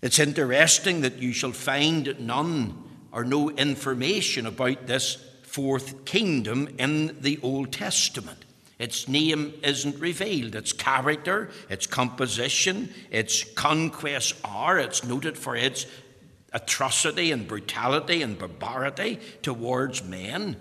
It's 0.02 0.20
interesting 0.20 1.02
that 1.02 1.20
you 1.20 1.34
shall 1.34 1.52
find 1.52 2.20
none 2.20 2.84
or 3.12 3.24
no 3.24 3.50
information 3.50 4.46
about 4.46 4.88
this 4.88 5.18
fourth 5.44 6.06
kingdom 6.06 6.70
in 6.78 7.18
the 7.22 7.40
Old 7.42 7.72
Testament. 7.72 8.46
Its 8.78 9.10
name 9.10 9.54
isn't 9.62 10.00
revealed. 10.00 10.56
Its 10.56 10.72
character, 10.72 11.50
its 11.70 11.86
composition, 11.86 12.94
its 13.12 13.44
conquests 13.44 14.40
are. 14.46 14.80
It's 14.80 15.04
noted 15.04 15.38
for 15.38 15.56
its 15.56 15.86
atrocity 16.54 17.32
and 17.32 17.48
brutality 17.48 18.22
and 18.22 18.38
barbarity 18.38 19.20
towards 19.42 20.04
men. 20.04 20.58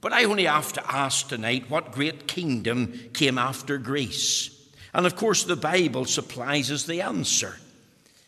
But 0.00 0.12
I 0.12 0.24
only 0.24 0.44
have 0.44 0.72
to 0.74 0.92
ask 0.94 1.28
tonight 1.28 1.70
what 1.70 1.92
great 1.92 2.28
kingdom 2.28 3.10
came 3.12 3.38
after 3.38 3.78
Greece? 3.78 4.50
And 4.94 5.06
of 5.06 5.16
course, 5.16 5.44
the 5.44 5.56
Bible 5.56 6.04
supplies 6.04 6.70
us 6.70 6.84
the 6.84 7.02
answer. 7.02 7.56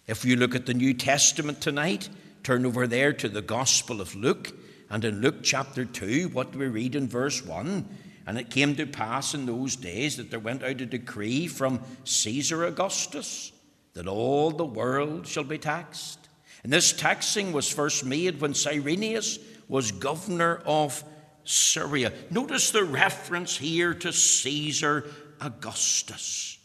If 0.06 0.24
you 0.24 0.36
look 0.36 0.54
at 0.54 0.66
the 0.66 0.74
New 0.74 0.94
Testament 0.94 1.60
tonight, 1.60 2.08
turn 2.42 2.66
over 2.66 2.86
there 2.86 3.12
to 3.12 3.28
the 3.28 3.42
Gospel 3.42 4.00
of 4.00 4.14
Luke, 4.14 4.52
and 4.90 5.04
in 5.04 5.20
Luke 5.20 5.42
chapter 5.42 5.84
2, 5.84 6.30
what 6.30 6.52
do 6.52 6.58
we 6.58 6.66
read 6.66 6.96
in 6.96 7.08
verse 7.08 7.44
1? 7.44 7.88
And 8.26 8.38
it 8.38 8.50
came 8.50 8.74
to 8.76 8.86
pass 8.86 9.34
in 9.34 9.46
those 9.46 9.76
days 9.76 10.16
that 10.16 10.30
there 10.30 10.40
went 10.40 10.62
out 10.62 10.80
a 10.80 10.86
decree 10.86 11.46
from 11.46 11.80
Caesar 12.04 12.64
Augustus 12.64 13.52
that 13.94 14.06
all 14.06 14.50
the 14.50 14.64
world 14.64 15.26
shall 15.26 15.44
be 15.44 15.58
taxed. 15.58 16.19
And 16.62 16.72
this 16.72 16.92
taxing 16.92 17.52
was 17.52 17.70
first 17.70 18.04
made 18.04 18.40
when 18.40 18.54
Cyrenius 18.54 19.38
was 19.68 19.92
governor 19.92 20.62
of 20.66 21.02
Syria. 21.44 22.12
Notice 22.30 22.70
the 22.70 22.84
reference 22.84 23.56
here 23.56 23.94
to 23.94 24.12
Caesar 24.12 25.06
Augustus. 25.40 26.58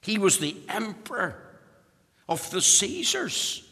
He 0.00 0.18
was 0.18 0.38
the 0.38 0.56
emperor 0.68 1.36
of 2.28 2.50
the 2.50 2.60
Caesars. 2.60 3.68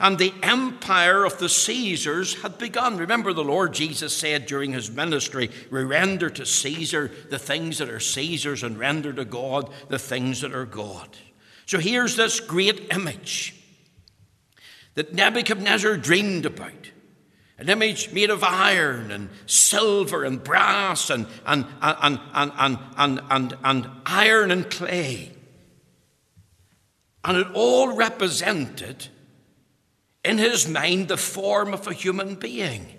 And 0.00 0.16
the 0.16 0.32
empire 0.44 1.24
of 1.24 1.38
the 1.38 1.48
Caesars 1.48 2.40
had 2.42 2.56
begun. 2.58 2.98
Remember, 2.98 3.32
the 3.32 3.42
Lord 3.42 3.74
Jesus 3.74 4.16
said 4.16 4.46
during 4.46 4.72
his 4.72 4.92
ministry, 4.92 5.50
Render 5.70 6.30
to 6.30 6.46
Caesar 6.46 7.10
the 7.30 7.38
things 7.38 7.78
that 7.78 7.88
are 7.88 7.98
Caesar's, 7.98 8.62
and 8.62 8.78
render 8.78 9.12
to 9.12 9.24
God 9.24 9.72
the 9.88 9.98
things 9.98 10.42
that 10.42 10.54
are 10.54 10.66
God. 10.66 11.08
So 11.68 11.78
here's 11.78 12.16
this 12.16 12.40
great 12.40 12.94
image 12.94 13.54
that 14.94 15.12
Nebuchadnezzar 15.12 15.98
dreamed 15.98 16.46
about 16.46 16.92
an 17.58 17.68
image 17.68 18.10
made 18.10 18.30
of 18.30 18.42
iron 18.42 19.10
and 19.10 19.28
silver 19.44 20.24
and 20.24 20.42
brass 20.42 21.10
and, 21.10 21.26
and, 21.44 21.66
and, 21.82 22.18
and, 22.32 22.52
and, 22.56 22.78
and, 22.96 23.20
and, 23.28 23.56
and 23.62 23.90
iron 24.06 24.50
and 24.50 24.70
clay. 24.70 25.30
And 27.22 27.36
it 27.36 27.48
all 27.52 27.94
represented 27.94 29.08
in 30.24 30.38
his 30.38 30.66
mind 30.66 31.08
the 31.08 31.18
form 31.18 31.74
of 31.74 31.86
a 31.86 31.92
human 31.92 32.36
being. 32.36 32.97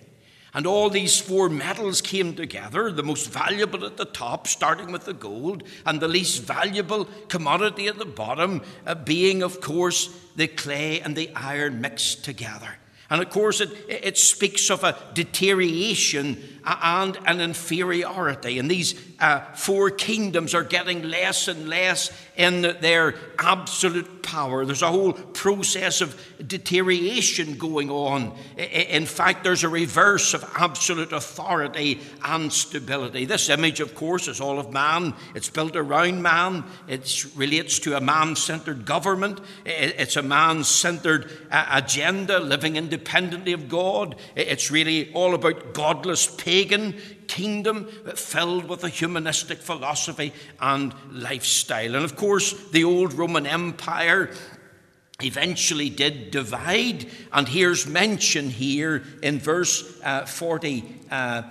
And 0.53 0.65
all 0.65 0.89
these 0.89 1.19
four 1.19 1.47
metals 1.47 2.01
came 2.01 2.35
together, 2.35 2.91
the 2.91 3.03
most 3.03 3.29
valuable 3.29 3.85
at 3.85 3.97
the 3.97 4.05
top, 4.05 4.47
starting 4.47 4.91
with 4.91 5.05
the 5.05 5.13
gold, 5.13 5.63
and 5.85 5.99
the 5.99 6.07
least 6.07 6.43
valuable 6.43 7.05
commodity 7.27 7.87
at 7.87 7.99
the 7.99 8.05
bottom, 8.05 8.63
uh, 8.85 8.95
being, 8.95 9.43
of 9.43 9.61
course, 9.61 10.09
the 10.35 10.47
clay 10.47 11.01
and 11.01 11.15
the 11.15 11.29
iron 11.35 11.81
mixed 11.81 12.25
together. 12.25 12.77
And 13.11 13.21
of 13.21 13.29
course, 13.29 13.59
it, 13.59 13.71
it 13.87 14.17
speaks 14.17 14.69
of 14.69 14.83
a 14.83 14.97
deterioration 15.13 16.58
and 16.65 17.17
an 17.25 17.41
inferiority. 17.41 18.59
And 18.59 18.69
these 18.69 18.95
uh, 19.19 19.41
four 19.53 19.89
kingdoms 19.89 20.53
are 20.53 20.63
getting 20.63 21.03
less 21.03 21.47
and 21.47 21.67
less 21.67 22.11
in 22.37 22.61
their 22.61 23.15
absolute 23.37 24.21
power. 24.21 24.65
There's 24.65 24.81
a 24.81 24.87
whole 24.87 25.13
process 25.13 26.01
of 26.01 26.19
deterioration 26.45 27.57
going 27.57 27.89
on. 27.89 28.37
In 28.57 29.05
fact, 29.05 29.43
there's 29.43 29.63
a 29.63 29.69
reverse 29.69 30.33
of 30.33 30.49
absolute 30.55 31.11
authority 31.11 31.99
and 32.23 32.51
stability. 32.53 33.25
This 33.25 33.49
image, 33.49 33.79
of 33.79 33.95
course, 33.95 34.27
is 34.27 34.39
all 34.39 34.59
of 34.59 34.71
man. 34.71 35.13
It's 35.35 35.49
built 35.49 35.75
around 35.75 36.21
man. 36.21 36.63
It 36.87 37.25
relates 37.35 37.79
to 37.79 37.97
a 37.97 38.01
man 38.01 38.35
centered 38.35 38.85
government. 38.85 39.41
It's 39.65 40.15
a 40.15 40.23
man 40.23 40.63
centered 40.63 41.29
agenda, 41.51 42.39
living 42.39 42.75
independently 42.75 43.53
of 43.53 43.67
God. 43.67 44.15
It's 44.35 44.71
really 44.71 45.11
all 45.13 45.33
about 45.33 45.73
godless 45.73 46.27
pagan 46.49 46.95
kingdom 47.27 47.85
filled 48.15 48.67
with 48.67 48.83
a 48.83 48.89
humanistic 48.89 49.59
philosophy 49.59 50.33
and 50.59 50.95
lifestyle. 51.11 51.95
And 51.95 52.03
of 52.03 52.15
course, 52.15 52.53
the 52.71 52.85
old 52.85 53.13
Roman 53.13 53.45
Empire 53.45 54.31
eventually 55.21 55.91
did 55.91 56.31
divide. 56.31 57.05
And 57.31 57.47
here's 57.47 57.85
mention 57.85 58.49
here 58.49 59.03
in 59.21 59.37
verse 59.37 60.01
uh, 60.03 60.25
42 60.25 60.87
uh, 61.11 61.43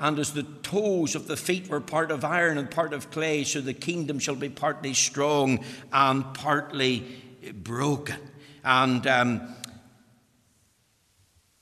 and 0.00 0.18
as 0.18 0.32
the 0.32 0.44
toes 0.62 1.14
of 1.14 1.28
the 1.28 1.36
feet 1.36 1.68
were 1.68 1.82
part 1.82 2.10
of 2.10 2.24
iron 2.24 2.56
and 2.56 2.70
part 2.70 2.94
of 2.94 3.10
clay, 3.10 3.44
so 3.44 3.60
the 3.60 3.74
kingdom 3.74 4.18
shall 4.18 4.34
be 4.34 4.48
partly 4.48 4.94
strong 4.94 5.62
and 5.92 6.24
partly 6.32 7.04
broken. 7.52 8.16
And 8.64 9.06
um, 9.06 9.54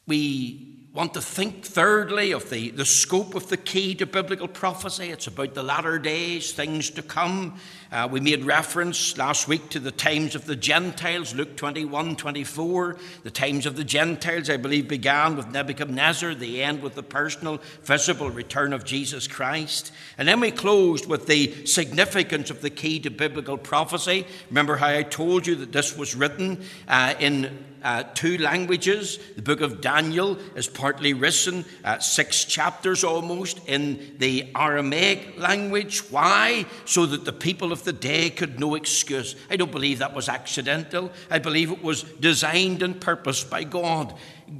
we 0.06 0.73
want 0.94 1.12
to 1.12 1.20
think, 1.20 1.64
thirdly, 1.64 2.30
of 2.30 2.48
the, 2.50 2.70
the 2.70 2.84
scope 2.84 3.34
of 3.34 3.48
the 3.48 3.56
key 3.56 3.96
to 3.96 4.06
biblical 4.06 4.46
prophecy. 4.46 5.10
It's 5.10 5.26
about 5.26 5.52
the 5.54 5.62
latter 5.64 5.98
days, 5.98 6.52
things 6.52 6.88
to 6.90 7.02
come. 7.02 7.58
Uh, 7.90 8.08
we 8.08 8.20
made 8.20 8.44
reference 8.44 9.18
last 9.18 9.48
week 9.48 9.70
to 9.70 9.80
the 9.80 9.90
times 9.90 10.36
of 10.36 10.46
the 10.46 10.54
Gentiles, 10.54 11.34
Luke 11.34 11.56
21 11.56 12.14
24. 12.14 12.96
The 13.24 13.30
times 13.32 13.66
of 13.66 13.74
the 13.74 13.82
Gentiles, 13.82 14.48
I 14.48 14.56
believe, 14.56 14.86
began 14.86 15.36
with 15.36 15.48
Nebuchadnezzar, 15.48 16.36
the 16.36 16.62
end 16.62 16.80
with 16.80 16.94
the 16.94 17.02
personal, 17.02 17.60
visible 17.82 18.30
return 18.30 18.72
of 18.72 18.84
Jesus 18.84 19.26
Christ. 19.26 19.90
And 20.16 20.28
then 20.28 20.38
we 20.38 20.52
closed 20.52 21.06
with 21.06 21.26
the 21.26 21.66
significance 21.66 22.50
of 22.50 22.60
the 22.60 22.70
key 22.70 23.00
to 23.00 23.10
biblical 23.10 23.58
prophecy. 23.58 24.28
Remember 24.48 24.76
how 24.76 24.90
I 24.90 25.02
told 25.02 25.44
you 25.44 25.56
that 25.56 25.72
this 25.72 25.96
was 25.96 26.14
written 26.14 26.62
uh, 26.86 27.14
in 27.18 27.64
uh, 27.84 28.02
two 28.14 28.38
languages. 28.38 29.18
The 29.36 29.42
book 29.42 29.60
of 29.60 29.80
Daniel 29.80 30.38
is 30.56 30.66
partly 30.66 31.12
written, 31.12 31.64
uh, 31.84 31.98
six 31.98 32.44
chapters 32.44 33.04
almost, 33.04 33.60
in 33.68 34.16
the 34.18 34.50
Aramaic 34.56 35.38
language. 35.38 36.10
Why? 36.10 36.66
So 36.86 37.06
that 37.06 37.24
the 37.24 37.32
people 37.32 37.70
of 37.70 37.84
the 37.84 37.92
day 37.92 38.30
could 38.30 38.58
know 38.58 38.74
excuse. 38.74 39.36
I 39.50 39.56
don't 39.56 39.70
believe 39.70 40.00
that 40.00 40.14
was 40.14 40.28
accidental. 40.28 41.12
I 41.30 41.38
believe 41.38 41.70
it 41.70 41.82
was 41.82 42.02
designed 42.02 42.82
and 42.82 43.00
purposed 43.00 43.50
by 43.50 43.64
God. 43.64 44.14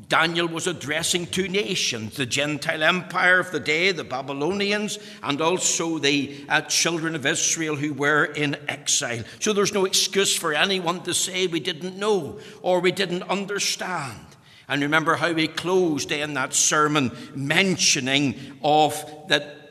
Daniel 0.09 0.49
was 0.49 0.67
addressing 0.67 1.27
two 1.27 1.49
nations 1.49 2.17
the 2.17 2.27
Gentile 2.27 2.83
empire 2.83 3.39
of 3.39 3.51
the 3.51 3.61
day, 3.61 3.93
the 3.93 4.05
Babylonians, 4.05 4.99
and 5.23 5.41
also 5.41 5.99
the 5.99 6.45
uh, 6.49 6.63
children 6.63 7.15
of 7.15 7.27
Israel 7.27 7.77
who 7.77 7.93
were 7.93 8.25
in 8.25 8.57
exile. 8.69 9.25
So 9.41 9.53
there's 9.53 9.75
no 9.75 9.85
excuse 9.85 10.37
for 10.37 10.55
anyone 10.55 11.03
to 11.03 11.15
say 11.15 11.47
we 11.47 11.61
didn't 11.61 11.97
know 11.97 12.39
or 12.63 12.81
we 12.81 12.93
didn't 12.93 13.25
understand. 13.25 14.19
And 14.69 14.83
remember 14.83 15.17
how 15.17 15.33
we 15.33 15.49
closed 15.49 16.11
in 16.11 16.35
that 16.35 16.55
sermon 16.55 17.13
mentioning 17.35 18.59
of 18.63 18.95
that 19.29 19.64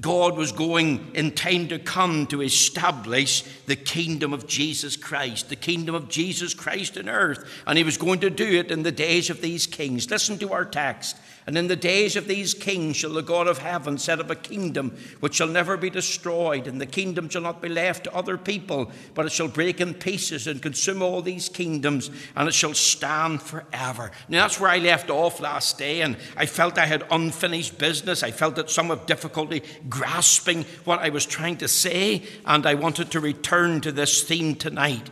God 0.00 0.36
was 0.36 0.52
going 0.52 1.10
in 1.14 1.30
time 1.30 1.68
to 1.68 1.78
come 1.78 2.26
to 2.26 2.42
establish 2.42 3.42
the 3.66 3.76
kingdom 3.76 4.32
of 4.32 4.46
Jesus 4.46 4.96
Christ, 4.96 5.48
the 5.48 5.56
kingdom 5.56 5.94
of 5.94 6.08
Jesus 6.08 6.52
Christ 6.52 6.96
in 6.96 7.08
earth. 7.08 7.48
And 7.66 7.78
he 7.78 7.84
was 7.84 7.96
going 7.96 8.20
to 8.20 8.30
do 8.30 8.58
it 8.58 8.70
in 8.70 8.82
the 8.82 8.92
days 8.92 9.30
of 9.30 9.40
these 9.40 9.66
kings. 9.66 10.10
Listen 10.10 10.38
to 10.38 10.52
our 10.52 10.64
text. 10.64 11.16
And 11.46 11.56
in 11.56 11.68
the 11.68 11.76
days 11.76 12.16
of 12.16 12.26
these 12.26 12.54
kings 12.54 12.96
shall 12.96 13.12
the 13.12 13.22
God 13.22 13.46
of 13.46 13.58
heaven 13.58 13.98
set 13.98 14.18
up 14.18 14.30
a 14.30 14.34
kingdom 14.34 14.96
which 15.20 15.34
shall 15.34 15.46
never 15.46 15.76
be 15.76 15.90
destroyed, 15.90 16.66
and 16.66 16.80
the 16.80 16.86
kingdom 16.86 17.28
shall 17.28 17.42
not 17.42 17.62
be 17.62 17.68
left 17.68 18.04
to 18.04 18.14
other 18.14 18.36
people, 18.36 18.90
but 19.14 19.26
it 19.26 19.32
shall 19.32 19.46
break 19.46 19.80
in 19.80 19.94
pieces 19.94 20.48
and 20.48 20.60
consume 20.60 21.02
all 21.02 21.22
these 21.22 21.48
kingdoms, 21.48 22.10
and 22.34 22.48
it 22.48 22.54
shall 22.54 22.74
stand 22.74 23.40
forever. 23.40 24.10
Now 24.28 24.42
that's 24.42 24.58
where 24.58 24.70
I 24.70 24.78
left 24.78 25.08
off 25.08 25.38
last 25.38 25.78
day, 25.78 26.00
and 26.00 26.16
I 26.36 26.46
felt 26.46 26.78
I 26.78 26.86
had 26.86 27.06
unfinished 27.12 27.78
business. 27.78 28.24
I 28.24 28.32
felt 28.32 28.56
that 28.56 28.68
some 28.68 28.90
of 28.90 29.06
difficulty 29.06 29.62
grasping 29.88 30.64
what 30.84 30.98
I 30.98 31.10
was 31.10 31.26
trying 31.26 31.58
to 31.58 31.68
say, 31.68 32.24
and 32.44 32.66
I 32.66 32.74
wanted 32.74 33.12
to 33.12 33.20
return 33.20 33.80
to 33.82 33.92
this 33.92 34.24
theme 34.24 34.56
tonight. 34.56 35.08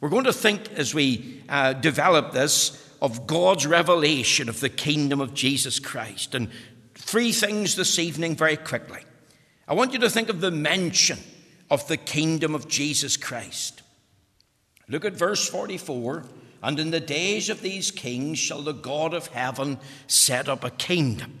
We're 0.00 0.08
going 0.08 0.24
to 0.24 0.32
think 0.32 0.72
as 0.72 0.92
we 0.92 1.42
uh, 1.48 1.74
develop 1.74 2.32
this 2.32 2.87
of 3.00 3.26
God's 3.26 3.66
revelation 3.66 4.48
of 4.48 4.60
the 4.60 4.68
kingdom 4.68 5.20
of 5.20 5.34
Jesus 5.34 5.78
Christ. 5.78 6.34
And 6.34 6.50
three 6.94 7.32
things 7.32 7.76
this 7.76 7.98
evening, 7.98 8.36
very 8.36 8.56
quickly. 8.56 9.00
I 9.66 9.74
want 9.74 9.92
you 9.92 9.98
to 10.00 10.10
think 10.10 10.28
of 10.28 10.40
the 10.40 10.50
mention 10.50 11.18
of 11.70 11.86
the 11.88 11.96
kingdom 11.96 12.54
of 12.54 12.68
Jesus 12.68 13.16
Christ. 13.16 13.82
Look 14.88 15.04
at 15.04 15.14
verse 15.14 15.48
44. 15.48 16.24
And 16.62 16.80
in 16.80 16.90
the 16.90 17.00
days 17.00 17.50
of 17.50 17.60
these 17.60 17.90
kings 17.90 18.38
shall 18.38 18.62
the 18.62 18.72
God 18.72 19.14
of 19.14 19.28
heaven 19.28 19.78
set 20.06 20.48
up 20.48 20.64
a 20.64 20.70
kingdom. 20.70 21.38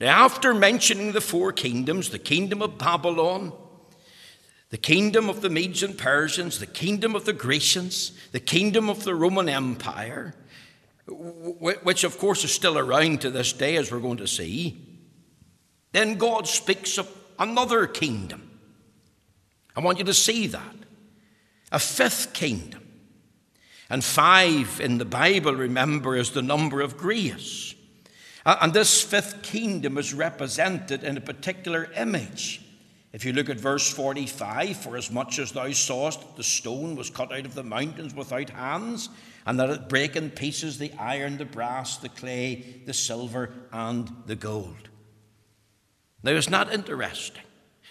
Now, 0.00 0.24
after 0.24 0.54
mentioning 0.54 1.12
the 1.12 1.20
four 1.20 1.52
kingdoms, 1.52 2.10
the 2.10 2.18
kingdom 2.18 2.62
of 2.62 2.78
Babylon, 2.78 3.52
the 4.70 4.76
kingdom 4.76 5.28
of 5.28 5.42
the 5.42 5.50
Medes 5.50 5.82
and 5.82 5.96
Persians, 5.96 6.58
the 6.58 6.66
kingdom 6.66 7.14
of 7.14 7.24
the 7.24 7.32
Grecians, 7.32 8.12
the 8.32 8.40
kingdom 8.40 8.90
of 8.90 9.04
the 9.04 9.14
Roman 9.14 9.48
Empire, 9.48 10.34
which 11.08 12.04
of 12.04 12.18
course 12.18 12.44
is 12.44 12.52
still 12.52 12.78
around 12.78 13.20
to 13.20 13.30
this 13.30 13.52
day, 13.52 13.76
as 13.76 13.92
we're 13.92 14.00
going 14.00 14.16
to 14.18 14.26
see, 14.26 14.76
then 15.92 16.16
God 16.16 16.46
speaks 16.48 16.98
of 16.98 17.08
another 17.38 17.86
kingdom. 17.86 18.58
I 19.76 19.80
want 19.80 19.98
you 19.98 20.04
to 20.04 20.14
see 20.14 20.46
that. 20.48 20.74
A 21.70 21.78
fifth 21.78 22.32
kingdom. 22.32 22.82
And 23.88 24.02
five 24.02 24.80
in 24.80 24.98
the 24.98 25.04
Bible, 25.04 25.54
remember, 25.54 26.16
is 26.16 26.30
the 26.32 26.42
number 26.42 26.80
of 26.80 26.96
grace. 26.96 27.74
And 28.44 28.72
this 28.72 29.02
fifth 29.02 29.42
kingdom 29.42 29.98
is 29.98 30.14
represented 30.14 31.04
in 31.04 31.16
a 31.16 31.20
particular 31.20 31.90
image. 31.96 32.62
If 33.12 33.24
you 33.24 33.32
look 33.32 33.48
at 33.48 33.58
verse 33.58 33.90
45, 33.90 34.76
for 34.76 34.96
as 34.96 35.10
much 35.10 35.38
as 35.38 35.52
thou 35.52 35.70
sawest 35.70 36.36
the 36.36 36.44
stone 36.44 36.96
was 36.96 37.10
cut 37.10 37.32
out 37.32 37.46
of 37.46 37.54
the 37.54 37.62
mountains 37.62 38.14
without 38.14 38.50
hands, 38.50 39.08
and 39.46 39.60
that 39.60 39.70
it 39.70 39.88
break 39.88 40.16
in 40.16 40.30
pieces 40.30 40.78
the 40.78 40.92
iron, 40.98 41.38
the 41.38 41.44
brass, 41.44 41.96
the 41.96 42.08
clay, 42.08 42.82
the 42.84 42.92
silver, 42.92 43.50
and 43.72 44.10
the 44.26 44.34
gold. 44.34 44.88
Now, 46.22 46.32
it's 46.32 46.50
not 46.50 46.74
interesting. 46.74 47.42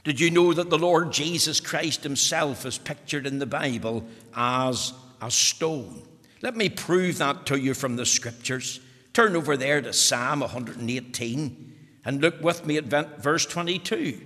Did 0.04 0.20
you 0.20 0.30
know 0.30 0.54
that 0.54 0.70
the 0.70 0.78
Lord 0.78 1.14
Jesus 1.14 1.62
Christ 1.62 2.04
Himself 2.04 2.66
is 2.66 2.78
pictured 2.78 3.26
in 3.26 3.40
the 3.40 3.46
Bible 3.46 4.06
as 4.36 4.94
a 5.22 5.32
stone? 5.32 6.04
Let 6.42 6.58
me 6.58 6.70
prove 6.70 7.18
that 7.20 7.46
to 7.48 7.58
you 7.58 7.74
from 7.74 7.96
the 7.96 8.06
scriptures. 8.06 8.82
Turn 9.14 9.36
over 9.36 9.56
there 9.56 9.82
to 9.82 9.94
Psalm 9.94 10.42
118 10.42 11.74
and 12.04 12.22
look 12.22 12.42
with 12.42 12.66
me 12.66 12.78
at 12.78 12.84
verse 13.22 13.46
22. 13.46 14.22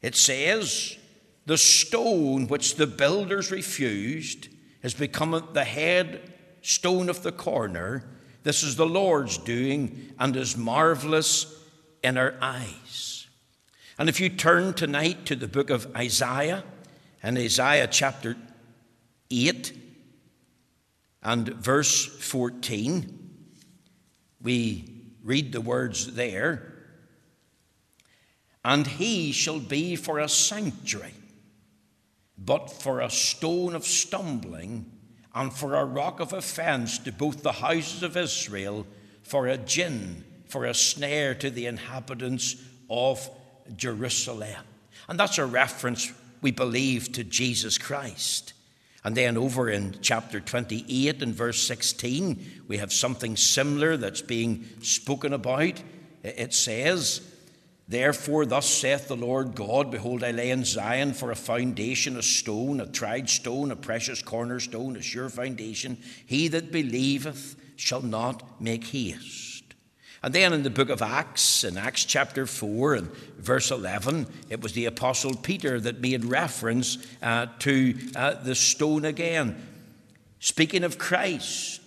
It 0.00 0.16
says, 0.16 0.96
The 1.44 1.58
stone 1.58 2.48
which 2.48 2.76
the 2.76 2.86
builders 2.86 3.50
refused 3.50 4.48
has 4.82 4.94
become 4.94 5.48
the 5.52 5.64
head 5.64 6.32
stone 6.62 7.08
of 7.08 7.22
the 7.22 7.32
corner. 7.32 8.04
This 8.42 8.62
is 8.62 8.76
the 8.76 8.86
Lord's 8.86 9.38
doing 9.38 10.12
and 10.18 10.34
is 10.36 10.56
marvelous 10.56 11.54
in 12.02 12.16
our 12.16 12.34
eyes. 12.40 13.26
And 13.98 14.08
if 14.08 14.18
you 14.18 14.30
turn 14.30 14.72
tonight 14.72 15.26
to 15.26 15.36
the 15.36 15.48
book 15.48 15.68
of 15.68 15.94
Isaiah 15.94 16.64
and 17.22 17.36
Isaiah 17.36 17.86
chapter 17.86 18.36
8 19.30 19.78
and 21.22 21.48
verse 21.48 22.06
14, 22.06 23.18
we 24.42 25.02
read 25.22 25.52
the 25.52 25.60
words 25.60 26.14
there. 26.14 26.72
And 28.64 28.86
he 28.86 29.32
shall 29.32 29.60
be 29.60 29.96
for 29.96 30.18
a 30.18 30.28
sanctuary, 30.28 31.12
but 32.44 32.70
for 32.70 33.00
a 33.00 33.10
stone 33.10 33.74
of 33.74 33.84
stumbling 33.84 34.90
and 35.34 35.52
for 35.52 35.74
a 35.74 35.84
rock 35.84 36.20
of 36.20 36.32
offense 36.32 36.98
to 36.98 37.12
both 37.12 37.42
the 37.42 37.52
houses 37.52 38.02
of 38.02 38.16
Israel, 38.16 38.86
for 39.22 39.46
a 39.46 39.58
gin, 39.58 40.24
for 40.46 40.64
a 40.64 40.74
snare 40.74 41.34
to 41.34 41.50
the 41.50 41.66
inhabitants 41.66 42.56
of 42.88 43.28
Jerusalem. 43.76 44.56
And 45.08 45.20
that's 45.20 45.38
a 45.38 45.46
reference, 45.46 46.12
we 46.40 46.50
believe, 46.50 47.12
to 47.12 47.24
Jesus 47.24 47.78
Christ. 47.78 48.54
And 49.04 49.16
then 49.16 49.36
over 49.36 49.70
in 49.70 49.98
chapter 50.02 50.40
28 50.40 51.22
and 51.22 51.34
verse 51.34 51.66
16, 51.66 52.64
we 52.68 52.78
have 52.78 52.92
something 52.92 53.36
similar 53.36 53.96
that's 53.96 54.22
being 54.22 54.66
spoken 54.82 55.32
about. 55.32 55.82
It 56.22 56.52
says, 56.52 57.22
Therefore, 57.90 58.46
thus 58.46 58.70
saith 58.70 59.08
the 59.08 59.16
Lord 59.16 59.56
God 59.56 59.90
Behold, 59.90 60.22
I 60.22 60.30
lay 60.30 60.50
in 60.50 60.64
Zion 60.64 61.12
for 61.12 61.32
a 61.32 61.36
foundation, 61.36 62.16
a 62.16 62.22
stone, 62.22 62.80
a 62.80 62.86
tried 62.86 63.28
stone, 63.28 63.72
a 63.72 63.76
precious 63.76 64.22
cornerstone, 64.22 64.96
a 64.96 65.02
sure 65.02 65.28
foundation. 65.28 65.98
He 66.24 66.46
that 66.48 66.70
believeth 66.70 67.56
shall 67.74 68.00
not 68.00 68.60
make 68.60 68.84
haste. 68.84 69.74
And 70.22 70.32
then 70.32 70.52
in 70.52 70.62
the 70.62 70.70
book 70.70 70.88
of 70.88 71.02
Acts, 71.02 71.64
in 71.64 71.76
Acts 71.76 72.04
chapter 72.04 72.46
4 72.46 72.94
and 72.94 73.12
verse 73.38 73.72
11, 73.72 74.28
it 74.50 74.60
was 74.60 74.72
the 74.74 74.86
Apostle 74.86 75.34
Peter 75.34 75.80
that 75.80 76.00
made 76.00 76.24
reference 76.24 77.04
uh, 77.20 77.46
to 77.58 77.98
uh, 78.14 78.34
the 78.34 78.54
stone 78.54 79.04
again. 79.04 79.66
Speaking 80.38 80.84
of 80.84 80.96
Christ, 80.96 81.79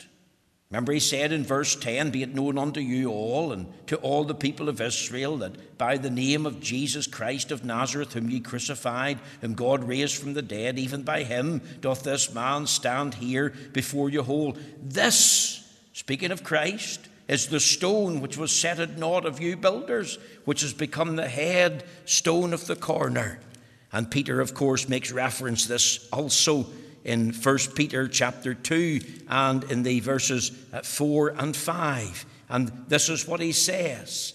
Remember, 0.74 0.92
he 0.92 1.00
said 1.00 1.32
in 1.32 1.44
verse 1.44 1.76
10 1.76 2.10
Be 2.10 2.24
it 2.24 2.34
known 2.34 2.58
unto 2.58 2.80
you 2.80 3.12
all 3.12 3.52
and 3.52 3.72
to 3.86 3.96
all 3.98 4.24
the 4.24 4.34
people 4.34 4.70
of 4.70 4.82
Israel 4.82 5.38
that 5.38 5.78
by 5.78 5.98
the 5.98 6.10
name 6.10 6.48
of 6.48 6.60
Jesus 6.60 7.06
Christ 7.06 7.52
of 7.52 7.64
Nazareth, 7.64 8.14
whom 8.14 8.28
ye 8.28 8.40
crucified, 8.40 9.20
whom 9.42 9.54
God 9.54 9.84
raised 9.84 10.20
from 10.20 10.34
the 10.34 10.42
dead, 10.42 10.80
even 10.80 11.04
by 11.04 11.26
him 11.26 11.62
doth 11.82 12.02
this 12.02 12.34
man 12.34 12.66
stand 12.66 13.14
here 13.14 13.54
before 13.72 14.10
you 14.10 14.24
whole. 14.24 14.58
This, 14.82 15.64
speaking 15.94 16.32
of 16.32 16.44
Christ, 16.44 17.08
is 17.28 17.46
the 17.46 17.60
stone 17.60 18.20
which 18.20 18.36
was 18.36 18.52
set 18.52 18.80
at 18.80 18.98
naught 18.98 19.28
of 19.28 19.40
you 19.40 19.56
builders, 19.56 20.18
which 20.46 20.62
has 20.62 20.74
become 20.74 21.18
the 21.18 21.30
head 21.30 21.84
stone 22.06 22.52
of 22.52 22.66
the 22.66 22.76
corner. 22.76 23.40
And 23.92 24.10
Peter, 24.10 24.42
of 24.42 24.56
course, 24.56 24.90
makes 24.90 25.12
reference 25.12 25.68
this 25.68 26.10
also 26.12 26.66
in 27.04 27.34
1 27.34 27.58
Peter 27.76 28.08
chapter 28.08 28.54
2 28.54 29.02
and 29.28 29.64
in 29.66 29.84
the 29.84 30.00
verses 30.00 30.52
uh, 30.72 30.82
4 30.82 31.30
and 31.38 31.56
5. 31.56 32.26
And 32.50 32.72
this 32.88 33.10
is 33.10 33.28
what 33.28 33.40
he 33.40 33.52
says 33.52 34.34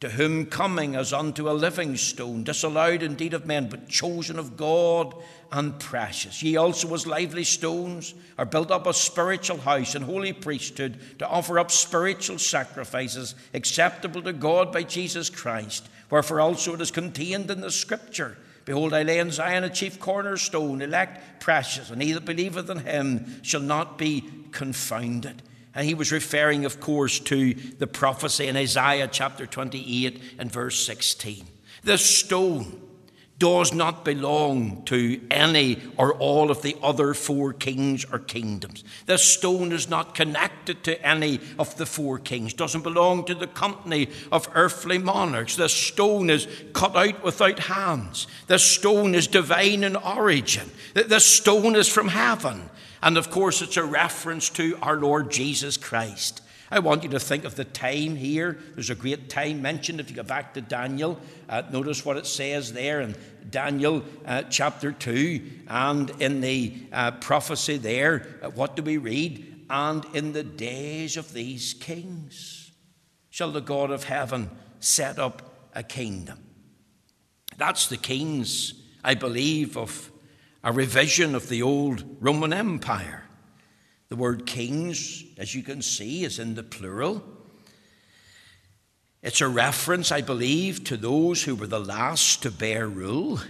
To 0.00 0.10
whom 0.10 0.46
coming 0.46 0.96
as 0.96 1.12
unto 1.12 1.48
a 1.48 1.52
living 1.52 1.96
stone, 1.96 2.44
disallowed 2.44 3.02
indeed 3.02 3.34
of 3.34 3.46
men, 3.46 3.68
but 3.68 3.88
chosen 3.88 4.38
of 4.38 4.56
God 4.56 5.14
and 5.52 5.78
precious. 5.78 6.42
Ye 6.42 6.56
also, 6.56 6.92
as 6.94 7.06
lively 7.06 7.44
stones, 7.44 8.14
are 8.38 8.46
built 8.46 8.70
up 8.70 8.86
a 8.86 8.94
spiritual 8.94 9.58
house 9.58 9.94
and 9.94 10.04
holy 10.04 10.32
priesthood 10.32 10.98
to 11.18 11.28
offer 11.28 11.58
up 11.58 11.70
spiritual 11.70 12.38
sacrifices 12.38 13.34
acceptable 13.52 14.22
to 14.22 14.32
God 14.32 14.72
by 14.72 14.82
Jesus 14.82 15.28
Christ. 15.28 15.88
Wherefore 16.10 16.40
also 16.40 16.74
it 16.74 16.80
is 16.80 16.90
contained 16.90 17.50
in 17.50 17.60
the 17.60 17.70
Scripture. 17.70 18.38
Behold, 18.64 18.92
I 18.92 19.02
lay 19.02 19.18
in 19.18 19.30
Zion 19.30 19.64
a 19.64 19.70
chief 19.70 19.98
cornerstone, 19.98 20.82
elect, 20.82 21.40
precious, 21.40 21.90
and 21.90 22.02
he 22.02 22.12
that 22.12 22.24
believeth 22.24 22.70
in 22.70 22.78
him 22.78 23.42
shall 23.42 23.60
not 23.60 23.98
be 23.98 24.24
confounded. 24.52 25.42
And 25.74 25.86
he 25.86 25.94
was 25.94 26.12
referring, 26.12 26.64
of 26.64 26.80
course, 26.80 27.18
to 27.20 27.54
the 27.54 27.86
prophecy 27.86 28.46
in 28.46 28.56
Isaiah 28.56 29.08
chapter 29.10 29.46
28 29.46 30.20
and 30.38 30.52
verse 30.52 30.84
16. 30.84 31.46
The 31.82 31.98
stone 31.98 32.81
does 33.42 33.74
not 33.74 34.04
belong 34.04 34.80
to 34.84 35.20
any 35.28 35.76
or 35.96 36.14
all 36.14 36.48
of 36.48 36.62
the 36.62 36.76
other 36.80 37.12
four 37.12 37.52
kings 37.52 38.04
or 38.12 38.20
kingdoms. 38.20 38.84
This 39.06 39.24
stone 39.24 39.72
is 39.72 39.90
not 39.90 40.14
connected 40.14 40.84
to 40.84 41.04
any 41.04 41.40
of 41.58 41.76
the 41.76 41.84
four 41.84 42.20
kings, 42.20 42.54
doesn't 42.54 42.84
belong 42.84 43.24
to 43.24 43.34
the 43.34 43.48
company 43.48 44.08
of 44.30 44.48
earthly 44.54 44.96
monarchs. 44.96 45.56
This 45.56 45.72
stone 45.72 46.30
is 46.30 46.46
cut 46.72 46.94
out 46.94 47.24
without 47.24 47.58
hands. 47.58 48.28
This 48.46 48.62
stone 48.62 49.12
is 49.12 49.26
divine 49.26 49.82
in 49.82 49.96
origin. 49.96 50.70
This 50.94 51.26
stone 51.26 51.74
is 51.74 51.88
from 51.88 52.06
heaven. 52.06 52.70
And 53.02 53.18
of 53.18 53.32
course, 53.32 53.60
it's 53.60 53.76
a 53.76 53.82
reference 53.82 54.50
to 54.50 54.78
our 54.80 54.94
Lord 54.94 55.32
Jesus 55.32 55.76
Christ. 55.76 56.42
I 56.72 56.78
want 56.78 57.02
you 57.02 57.10
to 57.10 57.20
think 57.20 57.44
of 57.44 57.54
the 57.54 57.66
time 57.66 58.16
here. 58.16 58.58
There's 58.74 58.88
a 58.88 58.94
great 58.94 59.28
time 59.28 59.60
mentioned 59.60 60.00
if 60.00 60.08
you 60.08 60.16
go 60.16 60.22
back 60.22 60.54
to 60.54 60.62
Daniel. 60.62 61.20
Uh, 61.46 61.60
notice 61.70 62.02
what 62.02 62.16
it 62.16 62.24
says 62.24 62.72
there 62.72 63.02
in 63.02 63.14
Daniel 63.50 64.02
uh, 64.24 64.44
chapter 64.44 64.90
2 64.90 65.42
and 65.68 66.08
in 66.18 66.40
the 66.40 66.74
uh, 66.90 67.10
prophecy 67.10 67.76
there. 67.76 68.38
Uh, 68.40 68.48
what 68.48 68.74
do 68.74 68.82
we 68.82 68.96
read? 68.96 69.66
And 69.68 70.02
in 70.14 70.32
the 70.32 70.42
days 70.42 71.18
of 71.18 71.34
these 71.34 71.74
kings 71.74 72.72
shall 73.28 73.52
the 73.52 73.60
God 73.60 73.90
of 73.90 74.04
heaven 74.04 74.50
set 74.80 75.18
up 75.18 75.68
a 75.74 75.82
kingdom. 75.82 76.38
That's 77.58 77.86
the 77.86 77.98
kings, 77.98 78.72
I 79.04 79.12
believe, 79.12 79.76
of 79.76 80.10
a 80.64 80.72
revision 80.72 81.34
of 81.34 81.50
the 81.50 81.60
old 81.60 82.16
Roman 82.18 82.54
Empire. 82.54 83.24
The 84.12 84.16
word 84.16 84.44
kings, 84.44 85.24
as 85.38 85.54
you 85.54 85.62
can 85.62 85.80
see, 85.80 86.24
is 86.24 86.38
in 86.38 86.54
the 86.54 86.62
plural. 86.62 87.24
It's 89.22 89.40
a 89.40 89.48
reference, 89.48 90.12
I 90.12 90.20
believe, 90.20 90.84
to 90.84 90.98
those 90.98 91.42
who 91.42 91.54
were 91.54 91.66
the 91.66 91.80
last 91.80 92.42
to 92.42 92.50
bear 92.50 92.86
rule. 92.86 93.40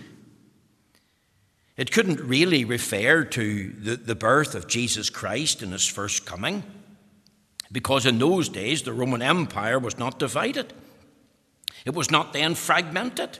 It 1.77 1.90
couldn't 1.90 2.20
really 2.20 2.64
refer 2.64 3.25
to 3.25 3.72
the, 3.72 3.96
the 3.96 4.14
birth 4.14 4.55
of 4.55 4.68
Jesus 4.68 5.11
Christ 5.11 5.64
in 5.64 5.72
his 5.72 5.85
first 5.85 6.27
coming, 6.27 6.62
because 7.72 8.07
in 8.07 8.20
those 8.20 8.48
days 8.48 8.83
the 8.83 8.92
Roman 8.92 9.20
Empire 9.20 9.81
was 9.81 9.98
not 9.98 10.20
divided, 10.20 10.72
it 11.85 11.92
was 11.92 12.09
not 12.09 12.33
then 12.33 12.55
fragmented. 12.55 13.37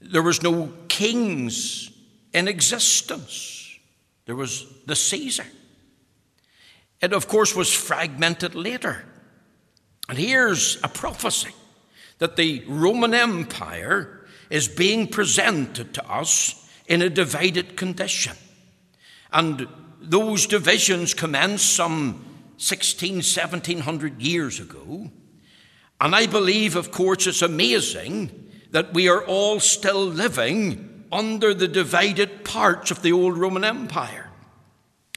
There 0.00 0.24
was 0.24 0.42
no 0.42 0.72
kings 0.88 1.92
in 2.32 2.48
existence. 2.48 3.78
There 4.26 4.34
was 4.34 4.66
the 4.86 4.96
Caesar. 4.96 5.46
It, 7.00 7.12
of 7.12 7.28
course, 7.28 7.54
was 7.54 7.72
fragmented 7.72 8.54
later. 8.54 9.04
And 10.08 10.18
here's 10.18 10.82
a 10.82 10.88
prophecy 10.88 11.54
that 12.18 12.36
the 12.36 12.62
Roman 12.66 13.14
Empire 13.14 14.26
is 14.50 14.68
being 14.68 15.06
presented 15.06 15.94
to 15.94 16.10
us 16.10 16.68
in 16.86 17.00
a 17.00 17.08
divided 17.08 17.76
condition. 17.76 18.36
And 19.32 19.68
those 20.00 20.46
divisions 20.46 21.14
commenced 21.14 21.74
some 21.74 22.24
16, 22.56 23.16
1700 23.16 24.20
years 24.20 24.60
ago. 24.60 25.10
And 26.00 26.14
I 26.14 26.26
believe, 26.26 26.76
of 26.76 26.90
course, 26.90 27.26
it's 27.26 27.42
amazing 27.42 28.50
that 28.70 28.92
we 28.92 29.08
are 29.08 29.24
all 29.24 29.60
still 29.60 30.04
living 30.04 31.04
under 31.12 31.54
the 31.54 31.68
divided 31.68 32.44
parts 32.44 32.90
of 32.90 33.02
the 33.02 33.12
old 33.12 33.36
Roman 33.36 33.64
Empire. 33.64 34.29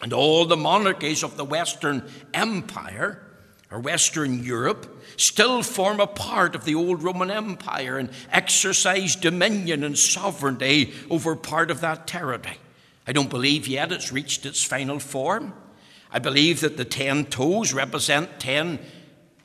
And 0.03 0.11
all 0.11 0.45
the 0.45 0.57
monarchies 0.57 1.23
of 1.23 1.37
the 1.37 1.45
Western 1.45 2.03
Empire, 2.33 3.23
or 3.71 3.79
Western 3.79 4.43
Europe, 4.43 5.01
still 5.15 5.63
form 5.63 6.01
a 6.01 6.07
part 6.07 6.55
of 6.55 6.65
the 6.65 6.75
old 6.75 7.01
Roman 7.01 7.31
Empire 7.31 7.97
and 7.97 8.09
exercise 8.29 9.15
dominion 9.15 9.81
and 9.81 9.97
sovereignty 9.97 10.91
over 11.09 11.37
part 11.37 11.71
of 11.71 11.79
that 11.79 12.05
territory. 12.05 12.57
I 13.07 13.13
don't 13.13 13.29
believe 13.29 13.65
yet 13.65 13.93
it's 13.93 14.11
reached 14.11 14.45
its 14.45 14.61
final 14.61 14.99
form. 14.99 15.53
I 16.11 16.19
believe 16.19 16.59
that 16.59 16.75
the 16.75 16.83
ten 16.83 17.23
toes 17.25 17.73
represent 17.73 18.41
ten 18.41 18.79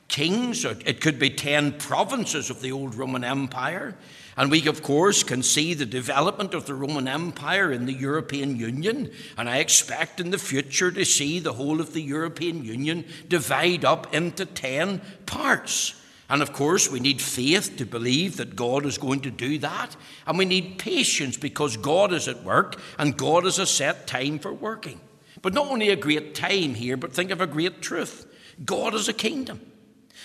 kings, 0.09 0.65
or 0.65 0.75
it 0.85 0.99
could 0.99 1.17
be 1.17 1.29
ten 1.29 1.71
provinces 1.71 2.49
of 2.49 2.61
the 2.61 2.71
old 2.71 2.95
Roman 2.95 3.23
Empire. 3.23 3.95
And 4.35 4.49
we, 4.49 4.67
of 4.67 4.81
course, 4.81 5.23
can 5.23 5.43
see 5.43 5.73
the 5.73 5.85
development 5.85 6.53
of 6.53 6.65
the 6.65 6.73
Roman 6.73 7.07
Empire 7.07 7.71
in 7.71 7.85
the 7.85 7.93
European 7.93 8.55
Union. 8.55 9.11
And 9.37 9.49
I 9.49 9.57
expect 9.57 10.19
in 10.19 10.31
the 10.31 10.37
future 10.37 10.91
to 10.91 11.03
see 11.03 11.39
the 11.39 11.53
whole 11.53 11.81
of 11.81 11.93
the 11.93 12.01
European 12.01 12.63
Union 12.63 13.05
divide 13.27 13.83
up 13.83 14.13
into 14.13 14.45
10 14.45 15.01
parts. 15.25 15.95
And 16.29 16.41
of 16.41 16.53
course, 16.53 16.89
we 16.89 16.99
need 16.99 17.21
faith 17.21 17.75
to 17.77 17.85
believe 17.85 18.37
that 18.37 18.55
God 18.55 18.85
is 18.85 18.97
going 18.97 19.21
to 19.21 19.31
do 19.31 19.57
that. 19.59 19.95
And 20.25 20.37
we 20.37 20.45
need 20.45 20.77
patience 20.77 21.35
because 21.35 21.75
God 21.75 22.13
is 22.13 22.27
at 22.27 22.43
work 22.43 22.79
and 22.97 23.17
God 23.17 23.43
has 23.43 23.59
a 23.59 23.65
set 23.65 24.07
time 24.07 24.39
for 24.39 24.53
working. 24.53 25.01
But 25.41 25.53
not 25.53 25.67
only 25.67 25.89
a 25.89 25.95
great 25.95 26.35
time 26.35 26.75
here, 26.75 26.97
but 26.97 27.13
think 27.13 27.31
of 27.31 27.41
a 27.41 27.47
great 27.47 27.81
truth 27.81 28.25
God 28.63 28.93
is 28.93 29.07
a 29.07 29.13
kingdom. 29.13 29.59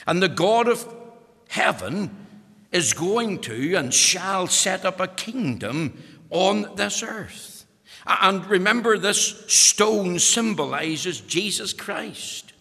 And 0.06 0.22
the 0.22 0.28
God 0.28 0.68
of 0.68 0.86
heaven 1.48 2.14
is 2.72 2.92
going 2.92 3.40
to 3.40 3.74
and 3.74 3.94
shall 3.94 4.46
set 4.46 4.84
up 4.84 5.00
a 5.00 5.08
kingdom 5.08 6.02
on 6.30 6.74
this 6.76 7.02
earth. 7.02 7.64
And 8.06 8.44
remember, 8.46 8.98
this 8.98 9.44
stone 9.46 10.18
symbolizes 10.18 11.20
Jesus 11.20 11.72
Christ. 11.72 12.52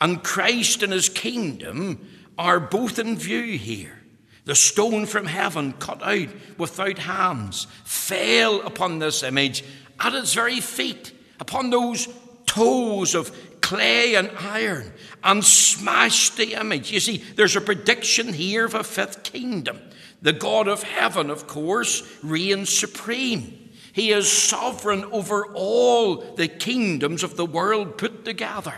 And 0.00 0.24
Christ 0.24 0.82
and 0.82 0.92
his 0.92 1.08
kingdom 1.08 2.08
are 2.36 2.58
both 2.58 2.98
in 2.98 3.16
view 3.16 3.58
here. 3.58 4.02
The 4.44 4.56
stone 4.56 5.06
from 5.06 5.26
heaven, 5.26 5.74
cut 5.74 6.02
out 6.02 6.28
without 6.58 6.98
hands, 6.98 7.68
fell 7.84 8.60
upon 8.62 8.98
this 8.98 9.22
image 9.22 9.62
at 10.00 10.14
its 10.14 10.34
very 10.34 10.60
feet, 10.60 11.12
upon 11.38 11.70
those 11.70 12.08
toes 12.46 13.14
of 13.14 13.30
clay 13.62 14.14
and 14.14 14.30
iron 14.38 14.92
and 15.24 15.42
smashed 15.42 16.36
the 16.36 16.54
image. 16.54 16.92
You 16.92 17.00
see, 17.00 17.18
there's 17.36 17.56
a 17.56 17.60
prediction 17.60 18.32
here 18.32 18.66
of 18.66 18.74
a 18.74 18.84
fifth 18.84 19.22
kingdom. 19.22 19.80
The 20.20 20.32
God 20.32 20.68
of 20.68 20.82
heaven, 20.82 21.30
of 21.30 21.46
course, 21.46 22.02
reigns 22.22 22.76
supreme. 22.76 23.70
He 23.92 24.10
is 24.10 24.30
sovereign 24.30 25.04
over 25.06 25.46
all 25.54 26.16
the 26.16 26.48
kingdoms 26.48 27.22
of 27.22 27.36
the 27.36 27.46
world 27.46 27.98
put 27.98 28.24
together. 28.24 28.74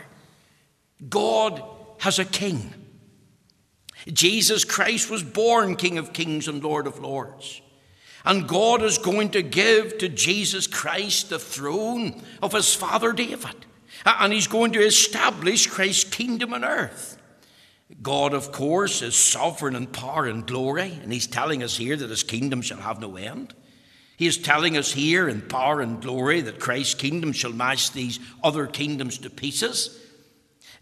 God 1.08 1.62
has 1.98 2.18
a 2.18 2.24
king. 2.24 2.72
Jesus 4.12 4.64
Christ 4.64 5.10
was 5.10 5.22
born 5.22 5.76
King 5.76 5.98
of 5.98 6.12
Kings 6.12 6.48
and 6.48 6.62
Lord 6.62 6.86
of 6.86 6.98
Lords. 6.98 7.62
And 8.24 8.48
God 8.48 8.82
is 8.82 8.98
going 8.98 9.30
to 9.30 9.42
give 9.42 9.98
to 9.98 10.08
Jesus 10.08 10.66
Christ 10.66 11.30
the 11.30 11.38
throne 11.38 12.22
of 12.42 12.52
his 12.52 12.74
father 12.74 13.12
David. 13.12 13.66
And 14.04 14.32
he's 14.32 14.46
going 14.46 14.72
to 14.72 14.80
establish 14.80 15.66
Christ's 15.66 16.04
kingdom 16.04 16.52
on 16.52 16.64
earth. 16.64 17.18
God, 18.02 18.34
of 18.34 18.52
course, 18.52 19.02
is 19.02 19.14
sovereign 19.14 19.76
in 19.76 19.86
power 19.86 20.26
and 20.26 20.46
glory, 20.46 20.98
and 21.02 21.12
he's 21.12 21.26
telling 21.26 21.62
us 21.62 21.76
here 21.76 21.96
that 21.96 22.10
his 22.10 22.22
kingdom 22.22 22.60
shall 22.60 22.78
have 22.78 23.00
no 23.00 23.16
end. 23.16 23.54
He 24.16 24.26
is 24.26 24.38
telling 24.38 24.76
us 24.76 24.92
here 24.92 25.28
in 25.28 25.42
power 25.42 25.80
and 25.80 26.00
glory 26.00 26.40
that 26.42 26.60
Christ's 26.60 26.94
kingdom 26.94 27.32
shall 27.32 27.52
mash 27.52 27.90
these 27.90 28.20
other 28.42 28.66
kingdoms 28.66 29.18
to 29.18 29.30
pieces. 29.30 30.00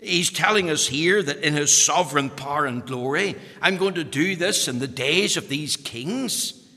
He's 0.00 0.30
telling 0.30 0.68
us 0.68 0.86
here 0.86 1.22
that 1.22 1.44
in 1.44 1.54
his 1.54 1.76
sovereign 1.76 2.28
power 2.30 2.66
and 2.66 2.84
glory, 2.84 3.36
I'm 3.60 3.76
going 3.76 3.94
to 3.94 4.04
do 4.04 4.36
this 4.36 4.68
in 4.68 4.80
the 4.80 4.88
days 4.88 5.36
of 5.36 5.48
these 5.48 5.76
kings, 5.76 6.68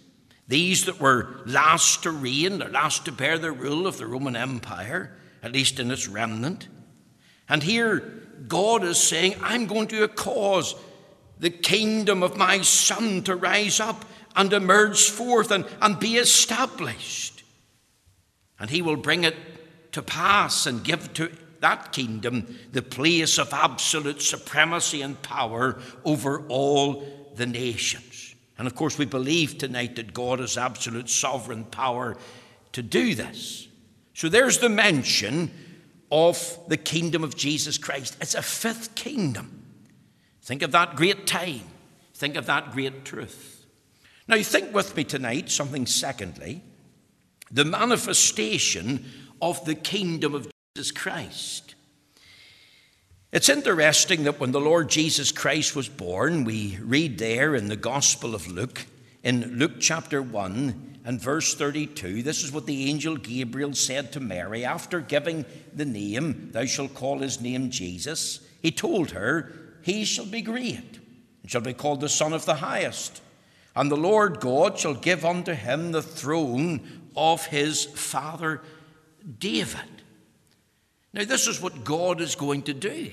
these 0.48 0.86
that 0.86 1.02
were 1.02 1.42
last 1.46 2.04
to 2.04 2.12
reign, 2.12 2.62
or 2.62 2.70
last 2.70 3.06
to 3.06 3.12
bear 3.12 3.38
the 3.38 3.52
rule 3.52 3.88
of 3.88 3.98
the 3.98 4.06
Roman 4.06 4.36
Empire, 4.36 5.12
at 5.46 5.54
least 5.54 5.80
in 5.80 5.92
its 5.92 6.08
remnant. 6.08 6.68
And 7.48 7.62
here, 7.62 8.00
God 8.48 8.84
is 8.84 8.98
saying, 8.98 9.36
I'm 9.42 9.68
going 9.68 9.88
to 9.90 10.08
cause 10.08 10.74
the 11.38 11.52
kingdom 11.52 12.24
of 12.24 12.36
my 12.36 12.62
Son 12.62 13.22
to 13.24 13.36
rise 13.36 13.80
up 13.80 14.06
and 14.36 14.52
emerge 14.52 15.08
forth 15.08 15.52
and, 15.52 15.66
and 15.84 16.00
be 16.00 16.18
established. 16.18 17.44
And 18.60 18.72
He 18.72 18.82
will 18.82 18.96
bring 18.96 19.24
it 19.24 19.36
to 19.92 20.02
pass 20.02 20.66
and 20.66 20.84
give 20.84 21.14
to 21.14 21.32
that 21.60 21.92
kingdom 21.92 22.58
the 22.72 22.82
place 22.82 23.38
of 23.38 23.54
absolute 23.54 24.24
supremacy 24.24 25.04
and 25.04 25.22
power 25.22 25.80
over 26.04 26.40
all 26.48 27.32
the 27.36 27.46
nations. 27.46 28.34
And 28.58 28.66
of 28.66 28.74
course, 28.74 28.98
we 28.98 29.06
believe 29.06 29.60
tonight 29.60 29.96
that 29.98 30.14
God 30.14 30.40
has 30.40 30.58
absolute 30.58 31.08
sovereign 31.08 31.66
power 31.66 32.18
to 32.72 32.82
do 32.82 33.14
this. 33.14 33.68
So 34.16 34.30
there's 34.30 34.60
the 34.60 34.70
mention 34.70 35.52
of 36.10 36.58
the 36.70 36.78
kingdom 36.78 37.24
of 37.24 37.36
Jesus 37.36 37.78
Christ. 37.78 38.16
It's 38.22 38.34
a 38.34 38.42
fifth 38.42 38.96
kingdom. 38.96 39.66
Think 40.42 40.62
of 40.62 40.72
that 40.72 40.96
great 40.96 41.28
time. 41.28 41.62
Think 42.14 42.38
of 42.38 42.46
that 42.46 42.72
great 42.72 43.04
truth. 43.04 43.66
Now, 44.28 44.42
think 44.42 44.74
with 44.74 44.96
me 44.96 45.04
tonight 45.04 45.52
something 45.52 45.86
secondly 45.86 46.64
the 47.52 47.66
manifestation 47.66 49.06
of 49.42 49.64
the 49.66 49.76
kingdom 49.76 50.34
of 50.34 50.50
Jesus 50.76 50.92
Christ. 50.92 51.76
It's 53.32 53.50
interesting 53.50 54.24
that 54.24 54.40
when 54.40 54.52
the 54.52 54.62
Lord 54.62 54.90
Jesus 54.90 55.32
Christ 55.32 55.76
was 55.76 55.90
born, 55.90 56.46
we 56.46 56.80
read 56.82 57.20
there 57.20 57.54
in 57.54 57.68
the 57.68 57.76
Gospel 57.76 58.34
of 58.34 58.48
Luke, 58.48 58.86
in 59.26 59.58
Luke 59.58 59.80
chapter 59.80 60.22
1, 60.22 61.00
and 61.04 61.20
verse 61.20 61.56
32, 61.56 62.22
this 62.22 62.44
is 62.44 62.52
what 62.52 62.68
the 62.68 62.92
angel 62.92 63.18
Gabriel 63.18 63.74
said 63.74 64.12
to 64.12 64.20
Mary 64.20 64.64
after 64.64 65.02
giving 65.02 65.46
the 65.74 65.84
name, 65.84 66.52
Thou 66.52 66.66
shalt 66.66 66.94
call 66.94 67.20
his 67.20 67.42
name 67.42 67.72
Jesus. 67.72 68.40
He 68.62 68.72
told 68.72 69.12
her, 69.12 69.52
He 69.82 70.06
shall 70.06 70.28
be 70.28 70.44
great, 70.44 71.00
and 71.42 71.50
shall 71.50 71.62
be 71.62 71.74
called 71.74 72.02
the 72.02 72.10
Son 72.10 72.34
of 72.34 72.46
the 72.46 72.56
Highest. 72.56 73.22
And 73.76 73.90
the 73.90 73.98
Lord 73.98 74.40
God 74.40 74.78
shall 74.78 74.94
give 74.94 75.26
unto 75.26 75.54
him 75.54 75.92
the 75.92 76.04
throne 76.04 77.10
of 77.18 77.48
his 77.48 77.86
father 77.86 78.62
David. 79.40 80.04
Now, 81.14 81.26
this 81.26 81.48
is 81.48 81.60
what 81.60 81.84
God 81.84 82.22
is 82.22 82.36
going 82.36 82.62
to 82.64 82.74
do. 82.76 83.12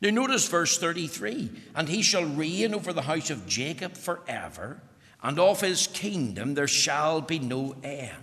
Now, 0.00 0.10
notice 0.10 0.48
verse 0.48 0.78
33 0.78 1.50
And 1.74 1.88
he 1.88 2.02
shall 2.02 2.24
reign 2.24 2.74
over 2.74 2.92
the 2.92 3.02
house 3.02 3.30
of 3.30 3.46
Jacob 3.46 3.96
forever 3.96 4.82
and 5.22 5.38
of 5.38 5.60
his 5.60 5.86
kingdom 5.86 6.54
there 6.54 6.68
shall 6.68 7.20
be 7.20 7.38
no 7.38 7.76
end. 7.82 8.14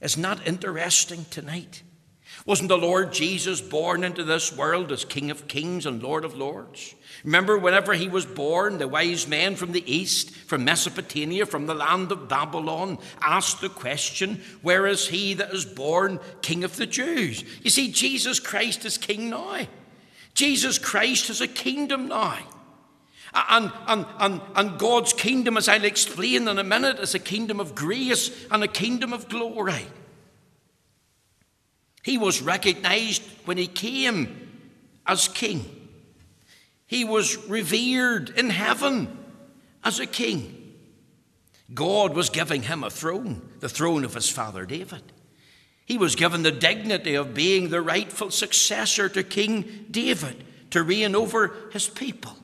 Isn't 0.00 0.22
that 0.22 0.46
interesting 0.46 1.26
tonight? 1.30 1.82
Wasn't 2.46 2.70
the 2.70 2.78
Lord 2.78 3.12
Jesus 3.12 3.60
born 3.60 4.02
into 4.02 4.24
this 4.24 4.56
world 4.56 4.90
as 4.90 5.04
King 5.04 5.30
of 5.30 5.46
Kings 5.46 5.86
and 5.86 6.02
Lord 6.02 6.24
of 6.24 6.34
Lords? 6.34 6.94
Remember, 7.24 7.56
whenever 7.56 7.92
he 7.92 8.08
was 8.08 8.26
born, 8.26 8.78
the 8.78 8.88
wise 8.88 9.28
men 9.28 9.54
from 9.54 9.72
the 9.72 9.92
east, 9.92 10.30
from 10.30 10.64
Mesopotamia, 10.64 11.46
from 11.46 11.66
the 11.66 11.74
land 11.74 12.10
of 12.10 12.28
Babylon, 12.28 12.98
asked 13.20 13.60
the 13.60 13.68
question, 13.68 14.40
Where 14.62 14.86
is 14.86 15.08
he 15.08 15.34
that 15.34 15.52
is 15.52 15.64
born 15.64 16.18
King 16.40 16.64
of 16.64 16.76
the 16.76 16.86
Jews? 16.86 17.44
You 17.62 17.70
see, 17.70 17.92
Jesus 17.92 18.40
Christ 18.40 18.84
is 18.86 18.98
King 18.98 19.30
now. 19.30 19.66
Jesus 20.42 20.76
Christ 20.76 21.28
has 21.28 21.40
a 21.40 21.46
kingdom 21.46 22.08
now. 22.08 22.36
And, 23.32 23.70
and, 23.86 24.04
and, 24.18 24.40
and 24.56 24.76
God's 24.76 25.12
kingdom, 25.12 25.56
as 25.56 25.68
I'll 25.68 25.84
explain 25.84 26.48
in 26.48 26.58
a 26.58 26.64
minute, 26.64 26.98
is 26.98 27.14
a 27.14 27.20
kingdom 27.20 27.60
of 27.60 27.76
grace 27.76 28.44
and 28.50 28.64
a 28.64 28.66
kingdom 28.66 29.12
of 29.12 29.28
glory. 29.28 29.86
He 32.02 32.18
was 32.18 32.42
recognized 32.42 33.22
when 33.44 33.56
he 33.56 33.68
came 33.68 34.50
as 35.06 35.28
king. 35.28 35.64
He 36.88 37.04
was 37.04 37.36
revered 37.46 38.30
in 38.30 38.50
heaven 38.50 39.16
as 39.84 40.00
a 40.00 40.06
king. 40.06 40.74
God 41.72 42.16
was 42.16 42.30
giving 42.30 42.62
him 42.62 42.82
a 42.82 42.90
throne, 42.90 43.48
the 43.60 43.68
throne 43.68 44.04
of 44.04 44.14
his 44.14 44.28
father 44.28 44.66
David. 44.66 45.04
He 45.84 45.98
was 45.98 46.14
given 46.14 46.42
the 46.42 46.52
dignity 46.52 47.14
of 47.14 47.34
being 47.34 47.68
the 47.68 47.82
rightful 47.82 48.30
successor 48.30 49.08
to 49.08 49.22
King 49.22 49.86
David 49.90 50.44
to 50.70 50.82
reign 50.82 51.14
over 51.14 51.54
his 51.72 51.88
people. 51.88 52.36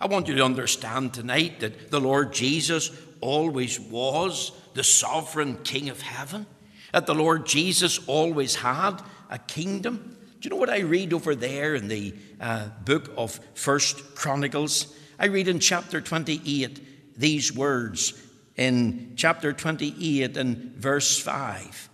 I 0.00 0.06
want 0.06 0.28
you 0.28 0.34
to 0.36 0.44
understand 0.44 1.14
tonight 1.14 1.60
that 1.60 1.90
the 1.90 2.00
Lord 2.00 2.32
Jesus 2.32 2.90
always 3.20 3.80
was 3.80 4.52
the 4.74 4.84
sovereign 4.84 5.58
King 5.64 5.88
of 5.88 6.02
heaven, 6.02 6.46
that 6.92 7.06
the 7.06 7.14
Lord 7.14 7.46
Jesus 7.46 7.98
always 8.06 8.56
had 8.56 9.02
a 9.30 9.38
kingdom. 9.38 10.16
Do 10.40 10.46
you 10.46 10.50
know 10.50 10.56
what 10.56 10.70
I 10.70 10.80
read 10.80 11.12
over 11.12 11.34
there 11.34 11.74
in 11.74 11.88
the 11.88 12.14
uh, 12.40 12.68
book 12.84 13.10
of 13.16 13.40
First 13.54 14.14
Chronicles? 14.14 14.94
I 15.18 15.26
read 15.26 15.48
in 15.48 15.60
chapter 15.60 16.00
28 16.00 17.18
these 17.18 17.52
words 17.52 18.22
in 18.56 19.14
chapter 19.16 19.52
28 19.52 20.36
and 20.36 20.56
verse 20.76 21.18
5 21.18 21.88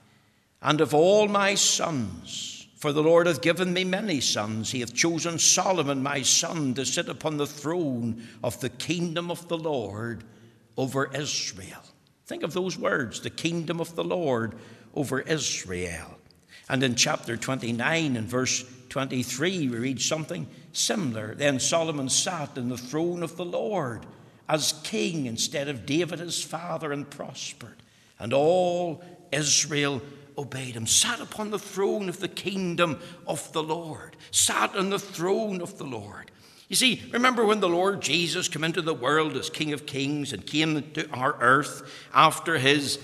And 0.62 0.80
of 0.80 0.94
all 0.94 1.28
my 1.28 1.54
sons, 1.54 2.66
for 2.76 2.92
the 2.92 3.02
Lord 3.02 3.26
hath 3.26 3.42
given 3.42 3.72
me 3.72 3.84
many 3.84 4.20
sons. 4.20 4.72
He 4.72 4.80
hath 4.80 4.94
chosen 4.94 5.38
Solomon, 5.38 6.02
my 6.02 6.22
son, 6.22 6.74
to 6.74 6.84
sit 6.84 7.08
upon 7.08 7.36
the 7.36 7.46
throne 7.46 8.26
of 8.42 8.60
the 8.60 8.70
kingdom 8.70 9.30
of 9.30 9.46
the 9.48 9.56
Lord 9.56 10.24
over 10.76 11.08
Israel. 11.14 11.82
Think 12.26 12.42
of 12.42 12.52
those 12.54 12.78
words 12.78 13.20
the 13.20 13.30
kingdom 13.30 13.80
of 13.80 13.94
the 13.94 14.04
Lord 14.04 14.54
over 14.94 15.20
Israel. 15.20 16.18
And 16.68 16.82
in 16.82 16.94
chapter 16.94 17.36
29 17.36 18.16
and 18.16 18.26
verse 18.26 18.64
23, 18.88 19.68
we 19.68 19.76
read 19.76 20.00
something 20.00 20.48
similar. 20.72 21.34
Then 21.34 21.60
Solomon 21.60 22.08
sat 22.08 22.56
in 22.56 22.68
the 22.68 22.78
throne 22.78 23.22
of 23.22 23.36
the 23.36 23.44
Lord 23.44 24.06
as 24.48 24.80
king 24.84 25.26
instead 25.26 25.68
of 25.68 25.86
David 25.86 26.18
his 26.18 26.42
father 26.42 26.92
and 26.92 27.08
prospered. 27.08 27.76
And 28.18 28.32
all 28.32 29.04
Israel 29.30 30.02
obeyed 30.36 30.74
him, 30.74 30.86
sat 30.86 31.20
upon 31.20 31.50
the 31.50 31.58
throne 31.58 32.08
of 32.08 32.20
the 32.20 32.28
kingdom 32.28 32.98
of 33.26 33.52
the 33.52 33.62
Lord, 33.62 34.16
sat 34.30 34.74
on 34.76 34.90
the 34.90 34.98
throne 34.98 35.60
of 35.60 35.78
the 35.78 35.84
Lord. 35.84 36.30
You 36.68 36.76
see, 36.76 37.02
remember 37.12 37.44
when 37.44 37.60
the 37.60 37.68
Lord 37.68 38.00
Jesus 38.00 38.48
came 38.48 38.64
into 38.64 38.80
the 38.80 38.94
world 38.94 39.36
as 39.36 39.50
King 39.50 39.72
of 39.74 39.84
Kings 39.84 40.32
and 40.32 40.46
came 40.46 40.90
to 40.92 41.08
our 41.10 41.36
earth 41.38 41.82
after 42.14 42.56
his 42.56 42.98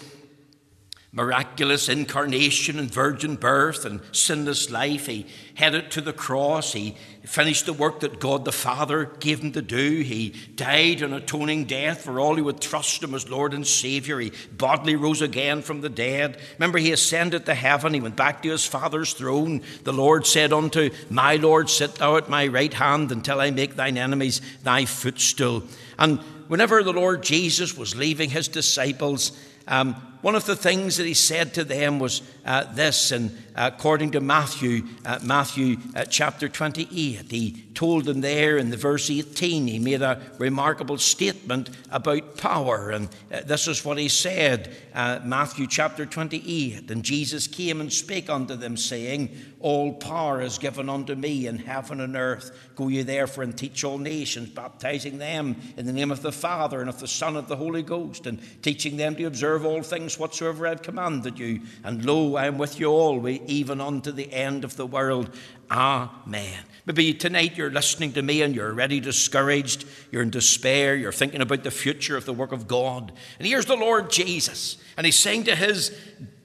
miraculous 1.11 1.89
incarnation 1.89 2.79
and 2.79 2.93
virgin 2.93 3.35
birth 3.35 3.87
and 3.87 4.01
sinless 4.13 4.71
life. 4.71 5.07
He 5.07 5.27
headed 5.55 5.91
to 5.93 6.03
the 6.03 6.13
cross. 6.13 6.75
He 6.75 6.97
finished 7.25 7.65
the 7.65 7.73
work 7.73 8.01
that 8.01 8.21
God 8.21 8.45
the 8.45 8.53
Father 8.53 9.07
gave 9.19 9.41
him 9.41 9.53
to 9.53 9.63
do. 9.63 10.03
He 10.03 10.35
died 10.55 11.01
an 11.01 11.15
atoning 11.15 11.65
death 11.65 12.03
for 12.03 12.21
all 12.21 12.37
who 12.37 12.45
would 12.45 12.61
trust 12.61 13.03
him 13.03 13.15
as 13.15 13.29
Lord 13.29 13.55
and 13.55 13.67
Savior. 13.67 14.19
He 14.19 14.33
bodily 14.53 14.97
rose 14.97 15.23
again 15.23 15.63
from 15.63 15.81
the 15.81 15.89
dead. 15.89 16.39
Remember, 16.59 16.79
he 16.79 16.93
ascended 16.93 17.47
to 17.47 17.55
heaven. 17.55 17.95
He 17.95 18.01
went 18.01 18.17
back 18.17 18.43
to 18.43 18.51
his 18.51 18.67
Father's 18.67 19.15
throne. 19.15 19.63
The 19.85 19.95
Lord 19.95 20.27
said 20.27 20.53
unto 20.53 20.91
my 21.09 21.37
Lord, 21.37 21.71
Sit 21.71 21.95
thou 21.95 22.19
at 22.19 22.29
my 22.29 22.49
right 22.49 22.73
hand 22.75 23.13
until 23.13 23.41
I 23.41 23.51
make 23.51 23.77
thine 23.77 23.97
enemies 23.97 24.43
thy 24.63 24.85
footstool. 24.85 25.65
And 25.99 26.21
whenever 26.49 26.83
the 26.83 26.93
Lord 26.93 27.23
Jesus 27.23 27.77
was 27.77 27.97
leaving 27.97 28.29
his 28.29 28.49
disciples, 28.49 29.33
um, 29.67 29.97
one 30.21 30.35
of 30.35 30.47
the 30.47 30.57
things 30.57 30.97
that 30.97 31.07
he 31.07 31.15
said 31.15 31.55
to 31.55 31.65
them 31.65 31.99
was 31.99 32.23
uh, 32.45 32.65
this, 32.73 33.13
and 33.13 33.37
according 33.55 34.13
to 34.13 34.21
Matthew, 34.21 34.83
uh, 35.05 35.19
Matthew 35.23 35.77
uh, 35.95 36.05
chapter 36.07 36.49
28, 36.49 37.31
he 37.31 37.65
told 37.75 38.07
them 38.07 38.21
there 38.21 38.57
in 38.57 38.71
the 38.71 38.77
verse 38.77 39.11
18, 39.11 39.69
he 39.69 39.79
made 39.79 40.03
a 40.03 40.21
remarkable 40.39 40.99
statement 40.99 41.71
about 41.91 42.37
power, 42.37 42.91
and 42.91 43.09
uh, 43.33 43.41
this 43.43 43.69
is 43.69 43.85
what 43.85 43.99
he 43.99 44.09
said, 44.09 44.75
uh, 44.95 45.21
Matthew 45.23 45.67
chapter 45.69 46.05
28, 46.05 46.91
and 46.91 47.05
Jesus 47.05 47.47
came 47.47 47.81
and 47.81 47.93
spake 47.93 48.29
unto 48.29 48.57
them, 48.57 48.77
saying, 48.77 49.31
All 49.61 49.93
power 49.93 50.41
is 50.41 50.59
given 50.59 50.89
unto 50.89 51.15
me 51.15 51.47
in 51.47 51.59
heaven 51.59 52.01
and 52.01 52.17
earth. 52.17 52.51
Go 52.75 52.89
ye 52.89 53.03
therefore 53.03 53.45
and 53.45 53.57
teach 53.57 53.85
all 53.85 53.99
nations, 53.99 54.51
baptizing 54.51 55.19
them 55.19 55.57
in 55.77 55.87
the 55.87 55.93
name 55.93 56.11
of 56.11 56.23
the 56.23 56.33
Father 56.33 56.81
and 56.81 56.89
of 56.89 56.99
the 56.99 57.07
Son 57.07 57.29
and 57.29 57.39
of 57.39 57.49
the 57.49 57.57
Holy 57.57 57.83
Ghost, 57.83 58.27
and 58.27 58.41
teaching 58.63 58.97
them 58.97 59.15
to 59.17 59.25
observe 59.25 59.65
all 59.65 59.83
things 59.83 60.08
things 60.09 60.19
whatsoever 60.19 60.67
I've 60.67 60.83
commanded 60.83 61.39
you. 61.39 61.61
And 61.85 62.05
lo, 62.05 62.37
I 62.37 62.47
am 62.47 62.59
with 62.59 62.81
you 62.81 62.89
always, 62.89 63.41
even 63.47 63.81
unto 63.81 64.11
the 64.11 64.33
end 64.33 64.65
of 64.65 64.77
the 64.77 64.87
world. 64.87 65.35
Amen. 65.71 66.65
Maybe 66.87 67.13
tonight 67.13 67.57
you're 67.57 67.71
listening 67.71 68.15
to 68.15 68.23
me 68.23 68.41
and 68.41 68.55
you're 68.55 68.71
already 68.71 69.01
discouraged, 69.01 69.87
you're 70.11 70.23
in 70.23 70.31
despair, 70.31 70.97
you're 70.97 71.13
thinking 71.13 71.43
about 71.43 71.63
the 71.63 71.71
future 71.71 72.17
of 72.17 72.25
the 72.25 72.33
work 72.33 72.53
of 72.53 72.67
God. 72.67 73.13
And 73.39 73.47
here's 73.47 73.67
the 73.67 73.77
Lord 73.77 74.11
Jesus, 74.11 74.79
and 74.97 75.05
he's 75.05 75.19
saying 75.19 75.45
to 75.45 75.55
his 75.55 75.97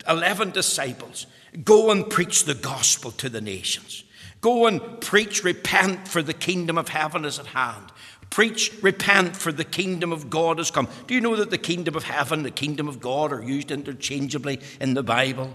11 0.07 0.51
disciples, 0.51 1.25
Go 1.63 1.91
and 1.91 2.09
preach 2.09 2.43
the 2.43 2.55
gospel 2.55 3.11
to 3.11 3.29
the 3.29 3.39
nations. 3.39 4.03
Go 4.41 4.67
and 4.67 4.99
preach, 4.99 5.43
repent, 5.45 6.09
for 6.09 6.21
the 6.21 6.33
kingdom 6.33 6.77
of 6.77 6.89
heaven 6.89 7.23
is 7.23 7.39
at 7.39 7.45
hand. 7.45 7.92
Preach, 8.33 8.73
repent, 8.81 9.37
for 9.37 9.51
the 9.51 9.63
kingdom 9.63 10.11
of 10.11 10.31
God 10.31 10.57
has 10.57 10.71
come. 10.71 10.87
Do 11.05 11.13
you 11.13 11.21
know 11.21 11.35
that 11.35 11.51
the 11.51 11.57
kingdom 11.59 11.95
of 11.95 12.05
heaven, 12.05 12.41
the 12.41 12.49
kingdom 12.49 12.87
of 12.87 12.99
God 12.99 13.31
are 13.31 13.43
used 13.43 13.69
interchangeably 13.69 14.59
in 14.81 14.95
the 14.95 15.03
Bible? 15.03 15.53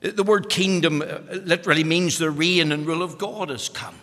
The 0.00 0.22
word 0.22 0.48
kingdom 0.48 1.02
uh, 1.02 1.18
literally 1.32 1.82
means 1.82 2.18
the 2.18 2.30
reign 2.30 2.70
and 2.70 2.86
rule 2.86 3.02
of 3.02 3.18
God 3.18 3.48
has 3.48 3.68
come. 3.68 3.96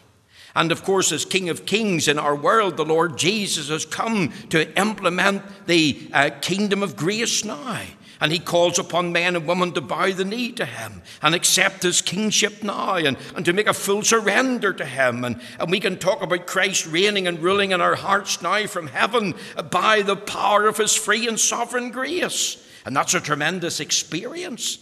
And 0.54 0.74
of 0.74 0.84
course, 0.84 1.14
as 1.14 1.24
King 1.24 1.48
of 1.48 1.66
Kings 1.66 2.10
in 2.10 2.20
our 2.20 2.36
world, 2.36 2.76
the 2.76 2.84
Lord 2.84 3.18
Jesus 3.18 3.70
has 3.70 3.86
come 3.86 4.34
to 4.50 4.78
implement 4.78 5.44
the 5.66 6.10
uh, 6.12 6.32
kingdom 6.42 6.84
of 6.84 6.98
grace 6.98 7.46
now. 7.46 7.80
And 8.22 8.32
he 8.32 8.38
calls 8.40 8.78
upon 8.78 9.12
men 9.12 9.36
and 9.36 9.48
women 9.48 9.72
to 9.74 9.82
bow 9.82 10.12
the 10.12 10.24
knee 10.24 10.52
to 10.54 10.66
him 10.66 11.02
and 11.24 11.34
accept 11.34 11.82
his 11.82 12.02
kingship 12.02 12.64
now 12.64 12.96
and, 12.96 13.18
and 13.36 13.44
to 13.46 13.52
make 13.52 13.68
a 13.68 13.74
full 13.74 14.04
surrender 14.04 14.72
to 14.74 14.86
him. 14.86 15.26
And, 15.26 15.42
and 15.60 15.72
we 15.72 15.80
can 15.80 15.98
talk 15.98 16.22
about 16.22 16.46
Christ 16.46 16.86
reigning 16.86 17.28
and 17.28 17.40
ruling 17.40 17.72
in 17.72 17.82
our 17.82 17.96
hearts 17.96 18.42
now 18.42 18.68
from 18.68 18.88
heaven 18.88 19.34
by 19.72 20.04
the 20.04 20.16
power 20.16 20.68
of 20.68 20.78
his 20.78 20.96
free 20.96 21.28
and 21.28 21.40
sovereign 21.40 21.90
grace. 21.90 22.64
And 22.86 22.96
that's 22.96 23.16
a 23.16 23.20
tremendous 23.20 23.80
experience. 23.80 24.78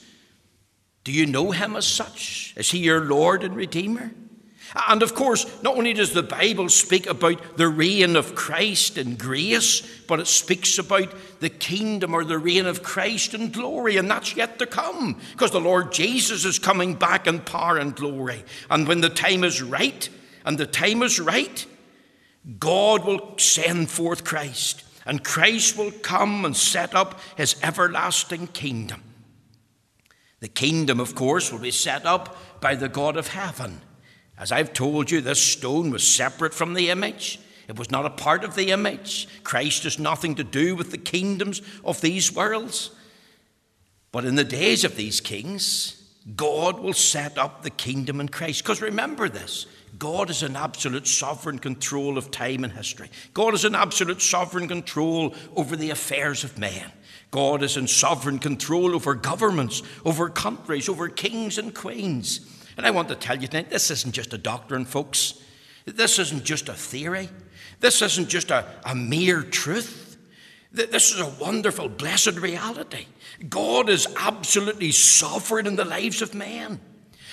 Do 1.06 1.14
you 1.14 1.26
know 1.26 1.52
him 1.52 1.78
as 1.78 1.88
such? 1.88 2.54
Is 2.58 2.72
he 2.72 2.80
your 2.80 3.06
Lord 3.06 3.44
and 3.44 3.56
Redeemer? 3.56 4.12
And 4.88 5.02
of 5.02 5.16
course, 5.16 5.46
not 5.64 5.78
only 5.78 5.94
does 5.94 6.14
the 6.14 6.24
Bible 6.24 6.70
speak 6.70 7.08
about 7.08 7.58
the 7.58 7.68
reign 7.68 8.16
of 8.16 8.36
Christ 8.36 8.98
and 8.98 9.18
grace, 9.18 9.82
but 10.08 10.20
it 10.20 10.28
speaks 10.28 10.78
about 10.78 11.14
the 11.40 11.50
kingdom 11.50 12.14
or 12.14 12.24
the 12.24 12.38
reign 12.38 12.66
of 12.66 12.84
Christ 12.84 13.34
and 13.34 13.52
glory, 13.52 13.98
and 13.98 14.10
that's 14.10 14.36
yet 14.36 14.60
to 14.60 14.66
come, 14.68 15.20
because 15.32 15.52
the 15.52 15.60
Lord 15.60 15.92
Jesus 15.92 16.46
is 16.46 16.60
coming 16.60 16.94
back 16.94 17.26
in 17.26 17.40
power 17.40 17.78
and 17.78 17.96
glory. 17.96 18.44
And 18.70 18.88
when 18.88 19.02
the 19.02 19.10
time 19.10 19.44
is 19.44 19.62
right, 19.62 20.08
and 20.46 20.58
the 20.58 20.68
time 20.68 21.02
is 21.02 21.20
right, 21.20 21.66
God 22.60 23.06
will 23.06 23.38
send 23.38 23.90
forth 23.90 24.24
Christ, 24.24 24.84
and 25.06 25.24
Christ 25.24 25.78
will 25.78 25.92
come 25.92 26.46
and 26.46 26.56
set 26.56 26.94
up 26.94 27.20
his 27.38 27.56
everlasting 27.64 28.48
kingdom. 28.48 29.04
The 30.40 30.48
kingdom, 30.48 31.00
of 31.00 31.16
course, 31.16 31.52
will 31.52 31.60
be 31.60 31.72
set 31.72 32.06
up 32.06 32.62
by 32.62 32.76
the 32.76 32.88
God 32.88 33.18
of 33.18 33.28
heaven. 33.28 33.82
As 34.40 34.54
I've 34.54 34.74
told 34.74 35.12
you, 35.12 35.20
this 35.20 35.42
stone 35.42 35.92
was 35.92 36.08
separate 36.08 36.54
from 36.54 36.74
the 36.74 36.90
image. 36.90 37.40
It 37.68 37.78
was 37.78 37.92
not 37.92 38.06
a 38.06 38.10
part 38.10 38.46
of 38.46 38.56
the 38.56 38.72
image. 38.72 39.28
Christ 39.44 39.84
has 39.84 40.00
nothing 40.00 40.36
to 40.36 40.44
do 40.44 40.76
with 40.76 40.92
the 40.92 40.98
kingdoms 40.98 41.62
of 41.84 42.00
these 42.02 42.34
worlds. 42.34 42.92
But 44.12 44.26
in 44.26 44.36
the 44.36 44.44
days 44.44 44.84
of 44.86 44.96
these 44.96 45.20
kings, 45.20 46.02
God 46.36 46.80
will 46.80 46.94
set 46.94 47.38
up 47.38 47.62
the 47.62 47.70
kingdom 47.70 48.20
in 48.22 48.30
Christ. 48.30 48.64
Because 48.64 48.82
remember 48.82 49.30
this 49.30 49.68
God 49.98 50.30
is 50.30 50.42
in 50.42 50.56
absolute 50.56 51.08
sovereign 51.08 51.60
control 51.60 52.18
of 52.18 52.32
time 52.32 52.64
and 52.64 52.72
history. 52.74 53.10
God 53.34 53.54
is 53.54 53.66
in 53.66 53.76
absolute 53.76 54.22
sovereign 54.22 54.68
control 54.68 55.36
over 55.56 55.76
the 55.76 55.90
affairs 55.90 56.44
of 56.44 56.58
man. 56.58 56.92
God 57.32 57.62
is 57.62 57.78
in 57.78 57.88
sovereign 57.88 58.40
control 58.40 58.96
over 58.96 59.14
governments, 59.14 59.84
over 60.06 60.30
countries, 60.30 60.90
over 60.90 61.10
kings 61.10 61.58
and 61.58 61.76
queens. 61.76 62.42
And 62.80 62.88
I 62.88 62.92
want 62.92 63.10
to 63.10 63.16
tell 63.16 63.38
you 63.38 63.46
tonight 63.46 63.70
this 63.70 63.92
isn't 63.92 64.14
just 64.14 64.34
a 64.34 64.38
doctrine, 64.38 64.86
folks. 64.86 65.34
This 65.84 66.18
isn't 66.18 66.46
just 66.46 66.70
a 66.70 66.74
theory. 66.74 67.28
This 67.82 68.02
isn't 68.02 68.30
just 68.30 68.52
a, 68.52 68.66
a 68.86 68.96
mere 68.96 69.42
truth. 69.42 70.16
This 70.72 71.14
is 71.14 71.20
a 71.20 71.28
wonderful, 71.44 71.90
blessed 71.90 72.38
reality. 72.40 73.08
God 73.50 73.90
is 73.90 74.08
absolutely 74.16 74.94
sovereign 74.94 75.68
in 75.68 75.76
the 75.76 75.84
lives 75.84 76.22
of 76.22 76.34
men. 76.34 76.80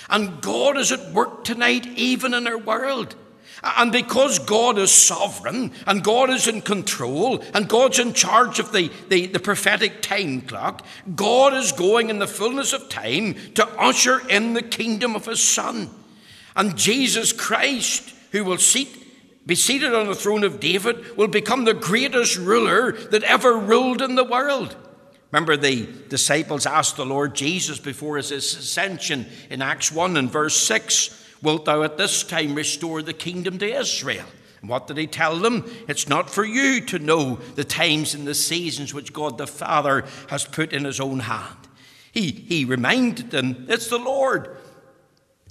And 0.09 0.41
God 0.41 0.75
is 0.75 0.91
at 0.91 1.13
work 1.13 1.45
tonight, 1.45 1.85
even 1.85 2.33
in 2.33 2.45
our 2.45 2.57
world. 2.57 3.15
And 3.63 3.91
because 3.91 4.39
God 4.39 4.77
is 4.77 4.91
sovereign 4.91 5.71
and 5.87 6.03
God 6.03 6.29
is 6.29 6.47
in 6.47 6.61
control 6.61 7.43
and 7.53 7.67
God's 7.67 7.99
in 7.99 8.13
charge 8.13 8.59
of 8.59 8.71
the, 8.71 8.91
the, 9.09 9.27
the, 9.27 9.39
prophetic 9.39 10.01
time 10.01 10.41
clock, 10.41 10.85
God 11.15 11.53
is 11.53 11.71
going 11.71 12.09
in 12.09 12.19
the 12.19 12.27
fullness 12.27 12.73
of 12.73 12.87
time 12.87 13.35
to 13.55 13.67
usher 13.79 14.21
in 14.29 14.53
the 14.53 14.61
kingdom 14.61 15.15
of 15.15 15.25
His 15.25 15.43
Son. 15.43 15.89
And 16.55 16.77
Jesus 16.77 17.33
Christ, 17.33 18.13
who 18.31 18.43
will 18.43 18.57
seat, 18.57 19.05
be 19.45 19.55
seated 19.55 19.93
on 19.93 20.07
the 20.07 20.15
throne 20.15 20.43
of 20.43 20.59
David, 20.59 21.17
will 21.17 21.27
become 21.27 21.65
the 21.65 21.73
greatest 21.73 22.37
ruler 22.37 22.91
that 22.91 23.23
ever 23.23 23.57
ruled 23.57 24.01
in 24.01 24.15
the 24.15 24.23
world. 24.23 24.75
Remember, 25.31 25.57
the 25.57 25.87
disciples 26.09 26.65
asked 26.65 26.95
the 26.95 27.05
Lord 27.05 27.35
Jesus 27.35 27.79
before 27.79 28.17
his 28.17 28.31
ascension 28.31 29.25
in 29.49 29.61
Acts 29.61 29.91
1 29.91 30.15
and 30.15 30.31
verse 30.31 30.55
6 30.57 31.25
Wilt 31.41 31.65
thou 31.65 31.83
at 31.83 31.97
this 31.97 32.23
time 32.23 32.55
restore 32.55 33.01
the 33.01 33.13
kingdom 33.13 33.57
to 33.59 33.79
Israel? 33.79 34.25
And 34.61 34.69
what 34.69 34.87
did 34.87 34.97
he 34.97 35.07
tell 35.07 35.37
them? 35.37 35.69
It's 35.87 36.07
not 36.07 36.29
for 36.29 36.43
you 36.43 36.81
to 36.81 36.99
know 36.99 37.35
the 37.55 37.63
times 37.63 38.13
and 38.13 38.27
the 38.27 38.33
seasons 38.33 38.93
which 38.93 39.13
God 39.13 39.37
the 39.37 39.47
Father 39.47 40.05
has 40.29 40.45
put 40.45 40.73
in 40.73 40.85
his 40.85 40.99
own 40.99 41.19
hand. 41.19 41.55
He, 42.11 42.31
he 42.31 42.65
reminded 42.65 43.29
them 43.29 43.67
it's 43.69 43.89
the 43.89 43.99
Lord 43.99 44.57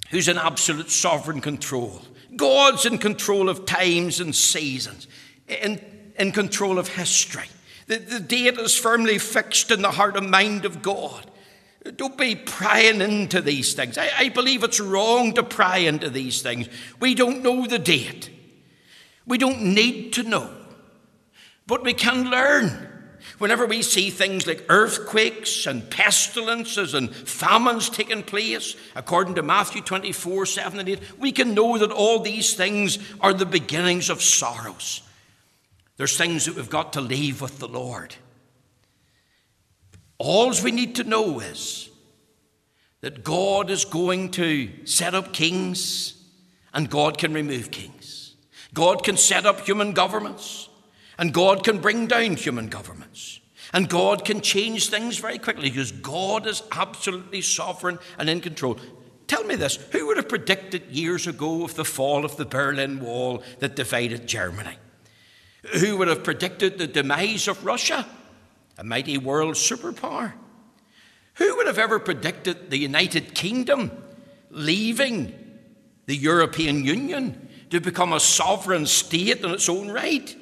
who's 0.09 0.27
in 0.27 0.37
absolute 0.37 0.89
sovereign 0.89 1.41
control. 1.41 2.01
God's 2.35 2.85
in 2.85 2.97
control 2.97 3.49
of 3.49 3.65
times 3.65 4.19
and 4.19 4.35
seasons, 4.35 5.07
in, 5.47 5.81
in 6.19 6.31
control 6.31 6.77
of 6.77 6.89
history. 6.89 7.47
The, 7.87 7.97
the 7.97 8.19
date 8.19 8.59
is 8.59 8.77
firmly 8.77 9.17
fixed 9.17 9.71
in 9.71 9.81
the 9.81 9.91
heart 9.91 10.17
and 10.17 10.29
mind 10.29 10.65
of 10.65 10.81
God. 10.81 11.26
Don't 11.95 12.17
be 12.17 12.35
prying 12.35 13.01
into 13.01 13.41
these 13.41 13.73
things. 13.73 13.97
I, 13.97 14.09
I, 14.17 14.29
believe 14.29 14.63
it's 14.63 14.79
wrong 14.79 15.33
to 15.33 15.43
pry 15.43 15.77
into 15.77 16.09
these 16.09 16.41
things. 16.41 16.67
We 16.99 17.15
don't 17.15 17.43
know 17.43 17.65
the 17.65 17.79
date. 17.79 18.29
We 19.25 19.37
don't 19.37 19.61
need 19.73 20.13
to 20.13 20.23
know. 20.23 20.49
But 21.65 21.83
we 21.83 21.93
can 21.93 22.29
learn. 22.29 22.87
Whenever 23.37 23.65
we 23.65 23.81
see 23.81 24.09
things 24.09 24.47
like 24.47 24.65
earthquakes 24.69 25.67
and 25.67 25.89
pestilences 25.89 26.93
and 26.93 27.13
famines 27.13 27.89
taking 27.89 28.23
place, 28.23 28.75
according 28.95 29.35
to 29.35 29.43
Matthew 29.43 29.81
24 29.81 30.45
7 30.45 30.79
and 30.79 30.89
8, 30.89 31.19
we 31.19 31.31
can 31.31 31.53
know 31.53 31.77
that 31.77 31.91
all 31.91 32.19
these 32.19 32.55
things 32.55 32.97
are 33.21 33.33
the 33.33 33.45
beginnings 33.45 34.09
of 34.09 34.23
sorrows. 34.23 35.01
There's 35.97 36.17
things 36.17 36.45
that 36.45 36.55
we've 36.55 36.69
got 36.69 36.93
to 36.93 37.01
leave 37.01 37.41
with 37.41 37.59
the 37.59 37.67
Lord. 37.67 38.15
All 40.19 40.51
we 40.63 40.71
need 40.71 40.95
to 40.95 41.03
know 41.03 41.39
is 41.39 41.89
that 43.01 43.23
God 43.23 43.69
is 43.69 43.85
going 43.85 44.31
to 44.31 44.85
set 44.85 45.13
up 45.13 45.33
kings 45.33 46.13
and 46.73 46.89
God 46.89 47.17
can 47.17 47.33
remove 47.33 47.71
kings. 47.71 48.35
God 48.73 49.03
can 49.03 49.17
set 49.17 49.45
up 49.45 49.61
human 49.61 49.93
governments 49.93 50.69
and 51.17 51.33
God 51.33 51.63
can 51.63 51.79
bring 51.79 52.07
down 52.07 52.35
human 52.35 52.67
governments. 52.67 53.39
And 53.73 53.89
God 53.89 54.23
can 54.23 54.41
change 54.41 54.89
things 54.89 55.17
very 55.17 55.37
quickly 55.37 55.69
because 55.69 55.91
God 55.91 56.47
is 56.47 56.63
absolutely 56.71 57.41
sovereign 57.41 57.99
and 58.17 58.29
in 58.29 58.39
control. 58.39 58.77
Tell 59.27 59.43
me 59.43 59.55
this 59.55 59.75
who 59.91 60.07
would 60.07 60.17
have 60.17 60.29
predicted 60.29 60.83
years 60.89 61.27
ago 61.27 61.63
of 61.63 61.75
the 61.75 61.83
fall 61.83 62.23
of 62.23 62.37
the 62.37 62.45
Berlin 62.45 63.01
Wall 63.01 63.43
that 63.59 63.75
divided 63.75 64.25
Germany? 64.25 64.75
Who 65.79 65.97
would 65.97 66.07
have 66.07 66.23
predicted 66.23 66.77
the 66.77 66.87
demise 66.87 67.47
of 67.47 67.65
Russia? 67.65 68.07
A 68.77 68.83
mighty 68.83 69.17
world 69.17 69.55
superpower. 69.55 70.33
Who 71.35 71.55
would 71.57 71.67
have 71.67 71.77
ever 71.77 71.99
predicted 71.99 72.69
the 72.69 72.77
United 72.77 73.35
Kingdom 73.35 73.91
leaving 74.49 75.33
the 76.05 76.15
European 76.15 76.83
Union 76.83 77.49
to 77.69 77.79
become 77.79 78.13
a 78.13 78.19
sovereign 78.19 78.85
state 78.85 79.43
in 79.43 79.51
its 79.51 79.69
own 79.69 79.89
right? 79.89 80.35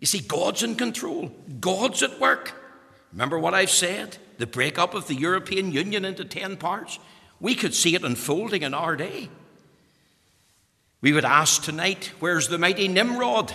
You 0.00 0.06
see, 0.06 0.20
God's 0.20 0.62
in 0.62 0.74
control, 0.74 1.32
God's 1.60 2.02
at 2.02 2.20
work. 2.20 2.54
Remember 3.12 3.38
what 3.38 3.54
I've 3.54 3.70
said? 3.70 4.18
The 4.38 4.46
breakup 4.46 4.94
of 4.94 5.06
the 5.06 5.14
European 5.14 5.72
Union 5.72 6.04
into 6.04 6.24
10 6.24 6.56
parts? 6.56 6.98
We 7.40 7.54
could 7.54 7.74
see 7.74 7.94
it 7.94 8.04
unfolding 8.04 8.62
in 8.62 8.74
our 8.74 8.96
day. 8.96 9.28
We 11.00 11.12
would 11.12 11.24
ask 11.24 11.62
tonight, 11.62 12.12
where's 12.18 12.48
the 12.48 12.58
mighty 12.58 12.88
Nimrod? 12.88 13.52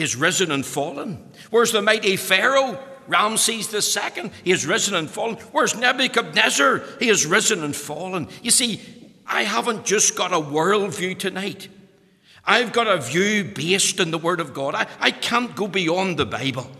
He's 0.00 0.16
risen 0.16 0.50
and 0.50 0.64
fallen. 0.64 1.22
Where's 1.50 1.72
the 1.72 1.82
mighty 1.82 2.16
Pharaoh? 2.16 2.82
Ramses 3.06 3.74
II, 3.74 4.30
he 4.44 4.50
has 4.50 4.66
risen 4.66 4.94
and 4.94 5.10
fallen. 5.10 5.36
Where's 5.52 5.76
Nebuchadnezzar? 5.76 6.82
He 7.00 7.08
has 7.08 7.26
risen 7.26 7.64
and 7.64 7.74
fallen. 7.74 8.28
You 8.42 8.50
see, 8.50 8.80
I 9.26 9.42
haven't 9.42 9.84
just 9.84 10.16
got 10.16 10.32
a 10.32 10.36
worldview 10.36 11.18
tonight. 11.18 11.68
I've 12.46 12.72
got 12.72 12.86
a 12.86 12.98
view 12.98 13.44
based 13.44 14.00
in 14.00 14.10
the 14.10 14.18
Word 14.18 14.40
of 14.40 14.54
God. 14.54 14.74
I, 14.74 14.86
I 15.00 15.10
can't 15.10 15.54
go 15.54 15.68
beyond 15.68 16.18
the 16.18 16.24
Bible. 16.24 16.70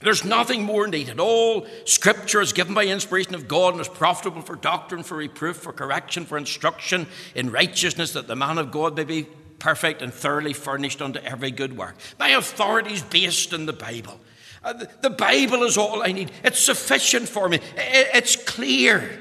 There's 0.00 0.24
nothing 0.24 0.62
more 0.62 0.86
needed. 0.86 1.20
All 1.20 1.66
Scripture 1.84 2.40
is 2.40 2.52
given 2.52 2.72
by 2.72 2.86
inspiration 2.86 3.34
of 3.34 3.46
God 3.46 3.74
and 3.74 3.80
is 3.80 3.88
profitable 3.88 4.42
for 4.42 4.56
doctrine, 4.56 5.02
for 5.02 5.16
reproof, 5.16 5.56
for 5.58 5.72
correction, 5.72 6.24
for 6.24 6.38
instruction 6.38 7.06
in 7.34 7.50
righteousness, 7.50 8.12
that 8.12 8.26
the 8.26 8.36
man 8.36 8.58
of 8.58 8.70
God 8.70 8.96
may 8.96 9.04
be 9.04 9.26
perfect 9.62 10.02
and 10.02 10.12
thoroughly 10.12 10.52
furnished 10.52 11.00
unto 11.00 11.20
every 11.20 11.52
good 11.52 11.76
work. 11.76 11.94
My 12.18 12.30
authority 12.30 12.94
is 12.94 13.02
based 13.02 13.52
in 13.52 13.64
the 13.64 13.72
Bible. 13.72 14.18
Uh, 14.64 14.72
the 15.00 15.10
Bible 15.10 15.62
is 15.62 15.78
all 15.78 16.02
I 16.02 16.10
need. 16.10 16.32
It's 16.42 16.58
sufficient 16.58 17.28
for 17.28 17.48
me. 17.48 17.60
It's 17.76 18.34
clear. 18.34 19.20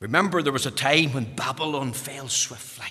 Remember, 0.00 0.42
there 0.42 0.52
was 0.52 0.66
a 0.66 0.72
time 0.72 1.12
when 1.12 1.36
Babylon 1.36 1.92
fell 1.92 2.26
swiftly. 2.26 2.88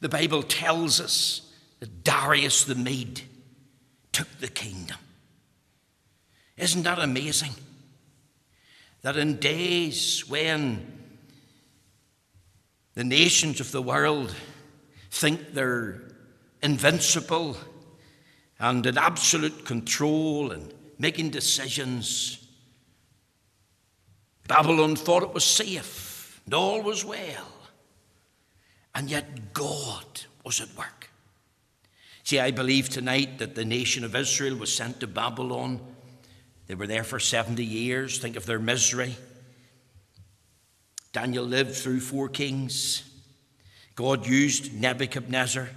The 0.00 0.08
Bible 0.08 0.42
tells 0.42 1.00
us 1.00 1.52
that 1.78 2.02
Darius 2.02 2.64
the 2.64 2.74
Mede 2.74 3.22
took 4.10 4.28
the 4.40 4.48
kingdom. 4.48 4.98
Isn't 6.56 6.82
that 6.82 6.98
amazing? 6.98 7.52
That 9.02 9.16
in 9.16 9.36
days 9.36 10.28
when 10.28 10.84
the 12.94 13.04
nations 13.04 13.60
of 13.60 13.70
the 13.70 13.82
world 13.82 14.34
think 15.12 15.52
they're 15.52 16.00
invincible 16.62 17.56
and 18.58 18.84
in 18.86 18.96
absolute 18.96 19.66
control 19.66 20.52
and 20.52 20.72
making 20.98 21.30
decisions, 21.30 22.46
Babylon 24.48 24.96
thought 24.96 25.22
it 25.22 25.34
was 25.34 25.44
safe 25.44 26.40
and 26.46 26.54
all 26.54 26.80
was 26.82 27.04
well. 27.04 27.46
And 28.94 29.10
yet 29.10 29.52
God 29.52 30.22
was 30.44 30.60
at 30.60 30.74
work. 30.78 31.10
See, 32.24 32.40
I 32.40 32.50
believe 32.50 32.88
tonight 32.88 33.38
that 33.38 33.54
the 33.54 33.64
nation 33.64 34.04
of 34.04 34.16
Israel 34.16 34.56
was 34.56 34.74
sent 34.74 35.00
to 35.00 35.06
Babylon. 35.06 35.78
They 36.68 36.74
were 36.74 36.86
there 36.86 37.04
for 37.04 37.20
70 37.20 37.62
years. 37.64 38.18
Think 38.18 38.36
of 38.36 38.46
their 38.46 38.58
misery. 38.58 39.16
Daniel 41.12 41.44
lived 41.44 41.74
through 41.74 42.00
four 42.00 42.30
kings. 42.30 43.11
God 43.94 44.26
used 44.26 44.72
Nebuchadnezzar. 44.74 45.68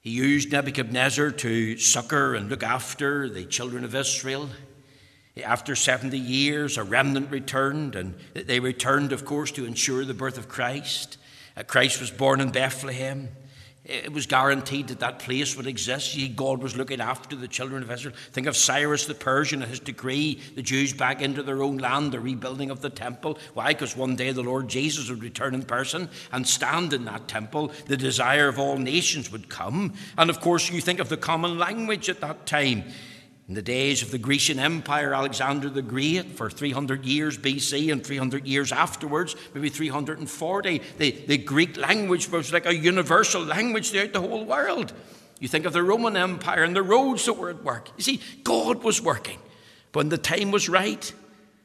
He 0.00 0.10
used 0.10 0.52
Nebuchadnezzar 0.52 1.30
to 1.32 1.76
succor 1.76 2.34
and 2.34 2.48
look 2.48 2.62
after 2.62 3.28
the 3.28 3.44
children 3.44 3.84
of 3.84 3.94
Israel. 3.94 4.48
After 5.44 5.76
70 5.76 6.18
years, 6.18 6.78
a 6.78 6.82
remnant 6.82 7.30
returned, 7.30 7.94
and 7.94 8.14
they 8.34 8.60
returned, 8.60 9.12
of 9.12 9.24
course, 9.24 9.50
to 9.52 9.66
ensure 9.66 10.04
the 10.04 10.14
birth 10.14 10.38
of 10.38 10.48
Christ. 10.48 11.18
Uh, 11.56 11.62
Christ 11.62 12.00
was 12.00 12.10
born 12.10 12.40
in 12.40 12.50
Bethlehem. 12.50 13.28
It 13.88 14.12
was 14.12 14.26
guaranteed 14.26 14.88
that 14.88 15.00
that 15.00 15.18
place 15.18 15.56
would 15.56 15.66
exist. 15.66 16.14
God 16.36 16.62
was 16.62 16.76
looking 16.76 17.00
after 17.00 17.34
the 17.34 17.48
children 17.48 17.82
of 17.82 17.90
Israel. 17.90 18.14
Think 18.32 18.46
of 18.46 18.54
Cyrus 18.54 19.06
the 19.06 19.14
Persian 19.14 19.62
and 19.62 19.70
his 19.70 19.80
decree, 19.80 20.42
the 20.54 20.60
Jews 20.60 20.92
back 20.92 21.22
into 21.22 21.42
their 21.42 21.62
own 21.62 21.78
land, 21.78 22.12
the 22.12 22.20
rebuilding 22.20 22.70
of 22.70 22.82
the 22.82 22.90
temple. 22.90 23.38
Why? 23.54 23.68
Because 23.68 23.96
one 23.96 24.14
day 24.14 24.30
the 24.32 24.42
Lord 24.42 24.68
Jesus 24.68 25.08
would 25.08 25.22
return 25.22 25.54
in 25.54 25.62
person 25.62 26.10
and 26.32 26.46
stand 26.46 26.92
in 26.92 27.06
that 27.06 27.28
temple. 27.28 27.72
The 27.86 27.96
desire 27.96 28.48
of 28.48 28.58
all 28.58 28.76
nations 28.76 29.32
would 29.32 29.48
come. 29.48 29.94
And 30.18 30.28
of 30.28 30.40
course, 30.40 30.70
you 30.70 30.82
think 30.82 31.00
of 31.00 31.08
the 31.08 31.16
common 31.16 31.58
language 31.58 32.10
at 32.10 32.20
that 32.20 32.44
time. 32.44 32.84
In 33.48 33.54
the 33.54 33.62
days 33.62 34.02
of 34.02 34.10
the 34.10 34.18
Grecian 34.18 34.58
Empire, 34.58 35.14
Alexander 35.14 35.70
the 35.70 35.80
Great, 35.80 36.32
for 36.32 36.50
300 36.50 37.06
years 37.06 37.38
BC 37.38 37.90
and 37.90 38.04
300 38.04 38.46
years 38.46 38.72
afterwards, 38.72 39.36
maybe 39.54 39.70
340, 39.70 40.82
the, 40.98 41.10
the 41.10 41.38
Greek 41.38 41.78
language 41.78 42.30
was 42.30 42.52
like 42.52 42.66
a 42.66 42.76
universal 42.76 43.42
language 43.42 43.90
throughout 43.90 44.12
the 44.12 44.20
whole 44.20 44.44
world. 44.44 44.92
You 45.40 45.48
think 45.48 45.64
of 45.64 45.72
the 45.72 45.82
Roman 45.82 46.14
Empire 46.14 46.62
and 46.62 46.76
the 46.76 46.82
roads 46.82 47.24
that 47.24 47.34
were 47.34 47.48
at 47.48 47.64
work. 47.64 47.88
You 47.96 48.02
see, 48.02 48.20
God 48.44 48.82
was 48.84 49.00
working. 49.00 49.38
When 49.94 50.10
the 50.10 50.18
time 50.18 50.50
was 50.50 50.68
right 50.68 51.10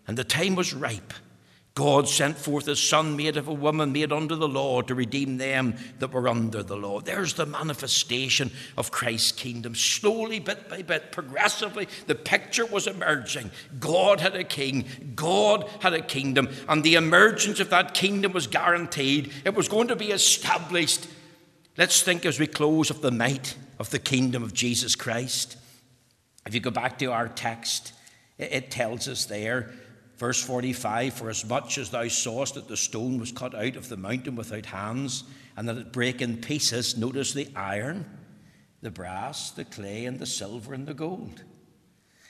and 0.08 0.18
the 0.18 0.24
time 0.24 0.56
was 0.56 0.74
ripe, 0.74 1.12
God 1.76 2.08
sent 2.08 2.38
forth 2.38 2.68
his 2.68 2.80
Son, 2.80 3.16
made 3.16 3.36
of 3.36 3.48
a 3.48 3.54
woman, 3.54 3.92
made 3.92 4.12
under 4.12 4.36
the 4.36 4.48
law, 4.48 4.84
to 4.84 4.94
redeem 4.94 5.38
them 5.38 5.76
that 5.98 6.14
were 6.14 6.28
under 6.28 6.62
the 6.62 6.76
law. 6.76 7.00
There's 7.00 7.34
the 7.34 7.48
manifestation 7.48 8.52
of 8.78 8.92
Christ's 8.92 9.32
kingdom. 9.32 9.74
Slowly, 9.74 10.40
bit 10.40 10.70
by 10.70 10.84
bit, 10.84 11.12
progressively, 11.12 11.88
the 12.06 12.14
picture 12.14 12.68
was 12.68 12.86
emerging. 12.86 13.50
God 13.80 14.20
had 14.20 14.36
a 14.36 14.44
king, 14.44 14.86
God 15.16 15.68
had 15.80 15.94
a 15.94 16.02
kingdom, 16.02 16.50
and 16.70 16.84
the 16.84 16.94
emergence 16.94 17.60
of 17.60 17.72
that 17.72 17.96
kingdom 17.96 18.34
was 18.34 18.46
guaranteed. 18.46 19.34
It 19.44 19.56
was 19.56 19.68
going 19.68 19.88
to 19.88 19.96
be 19.96 20.12
established. 20.12 21.08
Let's 21.76 22.04
think 22.04 22.24
as 22.24 22.40
we 22.40 22.46
close 22.46 22.92
of 22.92 23.02
the 23.02 23.10
might 23.10 23.56
of 23.80 23.90
the 23.90 23.98
kingdom 23.98 24.44
of 24.44 24.54
Jesus 24.54 24.96
Christ. 24.96 25.58
If 26.46 26.54
you 26.54 26.60
go 26.60 26.70
back 26.70 27.00
to 27.00 27.12
our 27.12 27.30
text, 27.30 27.94
it 28.38 28.70
tells 28.70 29.08
us 29.08 29.26
there 29.26 29.74
Verse 30.24 30.42
45 30.42 31.16
For 31.16 31.30
as 31.30 31.44
much 31.44 31.78
as 31.78 31.90
thou 31.90 32.08
sawest 32.08 32.54
that 32.54 32.70
the 32.70 32.78
stone 32.78 33.20
was 33.20 33.34
cut 33.34 33.54
out 33.54 33.76
of 33.76 33.90
the 33.90 33.98
mountain 33.98 34.38
without 34.38 34.68
hands, 34.68 35.26
and 35.58 35.68
that 35.68 35.76
it 35.76 35.92
brake 35.92 36.22
in 36.22 36.38
pieces, 36.38 36.96
notice 36.96 37.34
the 37.34 37.50
iron, 37.58 38.06
the 38.82 38.90
brass, 38.90 39.52
the 39.52 39.66
clay, 39.66 40.06
and 40.06 40.20
the 40.20 40.26
silver 40.26 40.74
and 40.74 40.88
the 40.88 40.94
gold. 40.94 41.44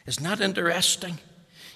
Isn't 0.07 0.23
that 0.23 0.41
interesting? 0.41 1.19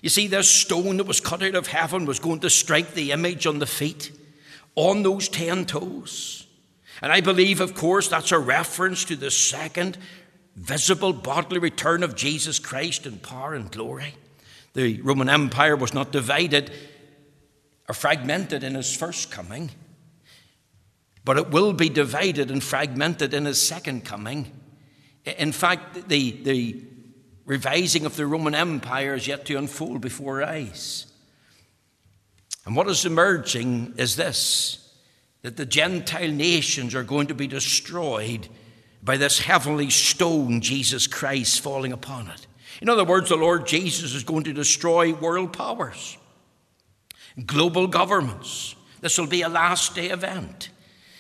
You 0.01 0.09
see, 0.09 0.26
this 0.26 0.49
stone 0.49 0.97
that 0.97 1.05
was 1.05 1.20
cut 1.20 1.43
out 1.43 1.53
of 1.53 1.68
heaven 1.68 2.07
was 2.07 2.18
going 2.18 2.39
to 2.39 2.49
strike 2.49 2.95
the 2.95 3.11
image 3.11 3.45
on 3.45 3.59
the 3.59 3.68
feet, 3.68 4.11
on 4.74 5.03
those 5.03 5.30
ten 5.30 5.65
toes. 5.65 6.47
And 6.99 7.11
I 7.11 7.22
believe, 7.22 7.61
of 7.61 7.76
course, 7.76 8.07
that's 8.07 8.32
a 8.32 8.39
reference 8.39 9.05
to 9.05 9.15
the 9.15 9.30
second 9.30 9.99
visible 10.55 11.13
bodily 11.13 11.59
return 11.59 12.01
of 12.01 12.15
Jesus 12.15 12.57
Christ 12.57 13.05
in 13.05 13.20
power 13.20 13.53
and 13.53 13.70
glory. 13.70 14.15
The 14.78 15.01
Roman 15.01 15.28
Empire 15.28 15.75
was 15.75 15.95
not 15.95 16.11
divided 16.11 16.69
or 17.89 17.95
fragmented 17.95 18.63
in 18.63 18.75
his 18.75 18.95
first 18.95 19.32
coming, 19.32 19.71
but 21.25 21.36
it 21.36 21.49
will 21.49 21.73
be 21.73 21.89
divided 21.89 22.51
and 22.51 22.63
fragmented 22.63 23.34
in 23.34 23.45
his 23.45 23.59
second 23.59 24.05
coming. 24.05 24.51
In 25.25 25.51
fact, 25.51 26.07
the, 26.09 26.30
the 26.43 26.80
revising 27.43 28.05
of 28.05 28.17
the 28.17 28.28
Roman 28.28 28.53
Empire 28.53 29.15
is 29.15 29.28
yet 29.28 29.45
to 29.45 29.55
unfold 29.55 29.99
before 29.99 30.43
our 30.43 30.49
eyes. 30.49 31.11
And 32.67 32.75
what 32.75 32.88
is 32.88 33.03
emerging 33.03 33.95
is 33.97 34.15
this 34.15 34.93
that 35.41 35.57
the 35.57 35.65
Gentile 35.65 36.32
nations 36.32 36.93
are 36.93 37.03
going 37.03 37.25
to 37.28 37.34
be 37.34 37.47
destroyed 37.47 38.47
by 39.01 39.17
this 39.17 39.39
heavenly 39.39 39.89
stone, 39.89 40.61
Jesus 40.61 41.07
Christ, 41.07 41.61
falling 41.61 41.93
upon 41.93 42.28
it. 42.28 42.47
In 42.82 42.89
other 42.89 43.03
words, 43.03 43.30
the 43.30 43.36
Lord 43.36 43.65
Jesus 43.67 44.13
is 44.13 44.23
going 44.23 44.43
to 44.43 44.53
destroy 44.53 45.13
world 45.13 45.53
powers, 45.53 46.17
global 47.45 47.88
governments. 47.88 48.75
This 49.01 49.17
will 49.17 49.28
be 49.28 49.41
a 49.41 49.49
last 49.49 49.95
day 49.95 50.09
event. 50.09 50.69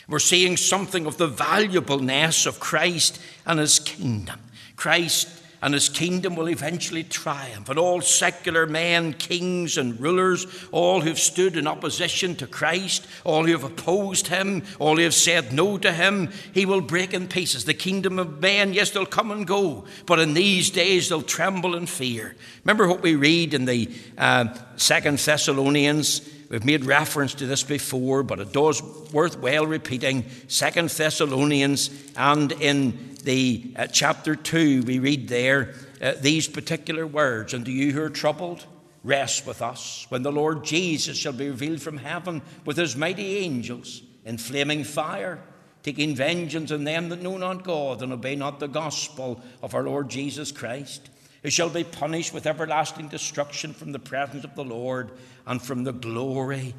We're 0.07 0.19
seeing 0.19 0.55
something 0.55 1.05
of 1.05 1.17
the 1.17 1.27
valuableness 1.27 2.45
of 2.45 2.59
Christ 2.59 3.19
and 3.45 3.59
his 3.59 3.79
kingdom. 3.79 4.39
Christ 4.75 5.27
and 5.61 5.73
his 5.73 5.89
kingdom 5.89 6.35
will 6.35 6.49
eventually 6.49 7.03
triumph. 7.03 7.69
And 7.69 7.79
all 7.79 8.01
secular 8.01 8.65
men, 8.65 9.13
kings, 9.13 9.77
and 9.77 9.99
rulers, 9.99 10.45
all 10.71 11.01
who've 11.01 11.17
stood 11.17 11.57
in 11.57 11.67
opposition 11.67 12.35
to 12.35 12.47
Christ, 12.47 13.07
all 13.23 13.45
who 13.45 13.51
have 13.53 13.63
opposed 13.63 14.27
him, 14.27 14.63
all 14.79 14.97
who 14.97 15.03
have 15.03 15.13
said 15.13 15.51
no 15.51 15.77
to 15.79 15.91
him, 15.91 16.31
he 16.53 16.65
will 16.65 16.81
break 16.81 17.13
in 17.13 17.27
pieces. 17.27 17.65
The 17.65 17.73
kingdom 17.73 18.19
of 18.19 18.41
men, 18.41 18.73
yes, 18.73 18.91
they'll 18.91 19.05
come 19.05 19.31
and 19.31 19.47
go, 19.47 19.85
but 20.05 20.19
in 20.19 20.33
these 20.33 20.69
days 20.69 21.09
they'll 21.09 21.21
tremble 21.21 21.75
in 21.75 21.87
fear. 21.87 22.35
Remember 22.63 22.87
what 22.87 23.01
we 23.01 23.15
read 23.15 23.53
in 23.53 23.65
the 23.65 23.89
uh, 24.17 24.53
Second 24.75 25.17
Thessalonians. 25.17 26.21
We've 26.49 26.63
made 26.63 26.85
reference 26.85 27.33
to 27.35 27.45
this 27.45 27.63
before, 27.63 28.23
but 28.23 28.39
it 28.39 28.53
does 28.53 28.81
worth 29.11 29.37
well 29.39 29.65
repeating. 29.65 30.25
Second 30.47 30.89
Thessalonians 30.89 31.89
and 32.15 32.53
in 32.53 33.16
the 33.27 33.73
uh, 33.75 33.87
chapter 33.87 34.37
2, 34.37 34.83
we 34.83 34.99
read 34.99 35.27
there 35.27 35.73
uh, 36.01 36.13
these 36.21 36.47
particular 36.47 37.05
words 37.05 37.53
And 37.53 37.65
do 37.65 37.73
you 37.73 37.91
who 37.91 38.01
are 38.01 38.09
troubled, 38.09 38.65
rest 39.03 39.45
with 39.45 39.61
us 39.61 40.05
when 40.07 40.23
the 40.23 40.31
Lord 40.31 40.63
Jesus 40.63 41.17
shall 41.17 41.33
be 41.33 41.49
revealed 41.49 41.81
from 41.81 41.97
heaven 41.97 42.41
with 42.63 42.77
his 42.77 42.95
mighty 42.95 43.39
angels 43.39 44.01
in 44.23 44.37
flaming 44.37 44.85
fire, 44.85 45.41
taking 45.83 46.15
vengeance 46.15 46.71
on 46.71 46.85
them 46.85 47.09
that 47.09 47.21
know 47.21 47.37
not 47.37 47.65
God 47.65 48.01
and 48.01 48.13
obey 48.13 48.37
not 48.37 48.61
the 48.61 48.67
gospel 48.67 49.41
of 49.61 49.75
our 49.75 49.83
Lord 49.83 50.07
Jesus 50.07 50.53
Christ. 50.53 51.09
who 51.43 51.49
shall 51.49 51.69
be 51.69 51.83
punished 51.83 52.33
with 52.33 52.47
everlasting 52.47 53.09
destruction 53.09 53.73
from 53.73 53.91
the 53.91 53.99
presence 53.99 54.45
of 54.45 54.55
the 54.55 54.63
Lord 54.63 55.11
and 55.45 55.61
from 55.61 55.83
the 55.83 55.91
glory 55.91 56.73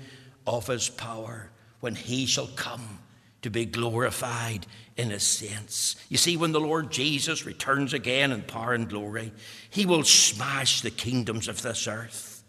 of 0.46 0.66
his 0.66 0.88
power 0.88 1.50
when 1.80 1.94
he 1.94 2.24
shall 2.24 2.48
come 2.48 3.00
to 3.42 3.50
be 3.50 3.66
glorified 3.66 4.66
in 4.98 5.10
his 5.10 5.22
saints. 5.22 5.96
You 6.08 6.18
see, 6.18 6.36
when 6.36 6.52
the 6.52 6.60
Lord 6.60 6.90
Jesus 6.90 7.46
returns 7.46 7.94
again 7.94 8.32
in 8.32 8.42
power 8.42 8.74
and 8.74 8.88
glory, 8.88 9.32
he 9.70 9.86
will 9.86 10.02
smash 10.02 10.80
the 10.80 10.90
kingdoms 10.90 11.46
of 11.46 11.62
this 11.62 11.86
earth. 11.86 12.42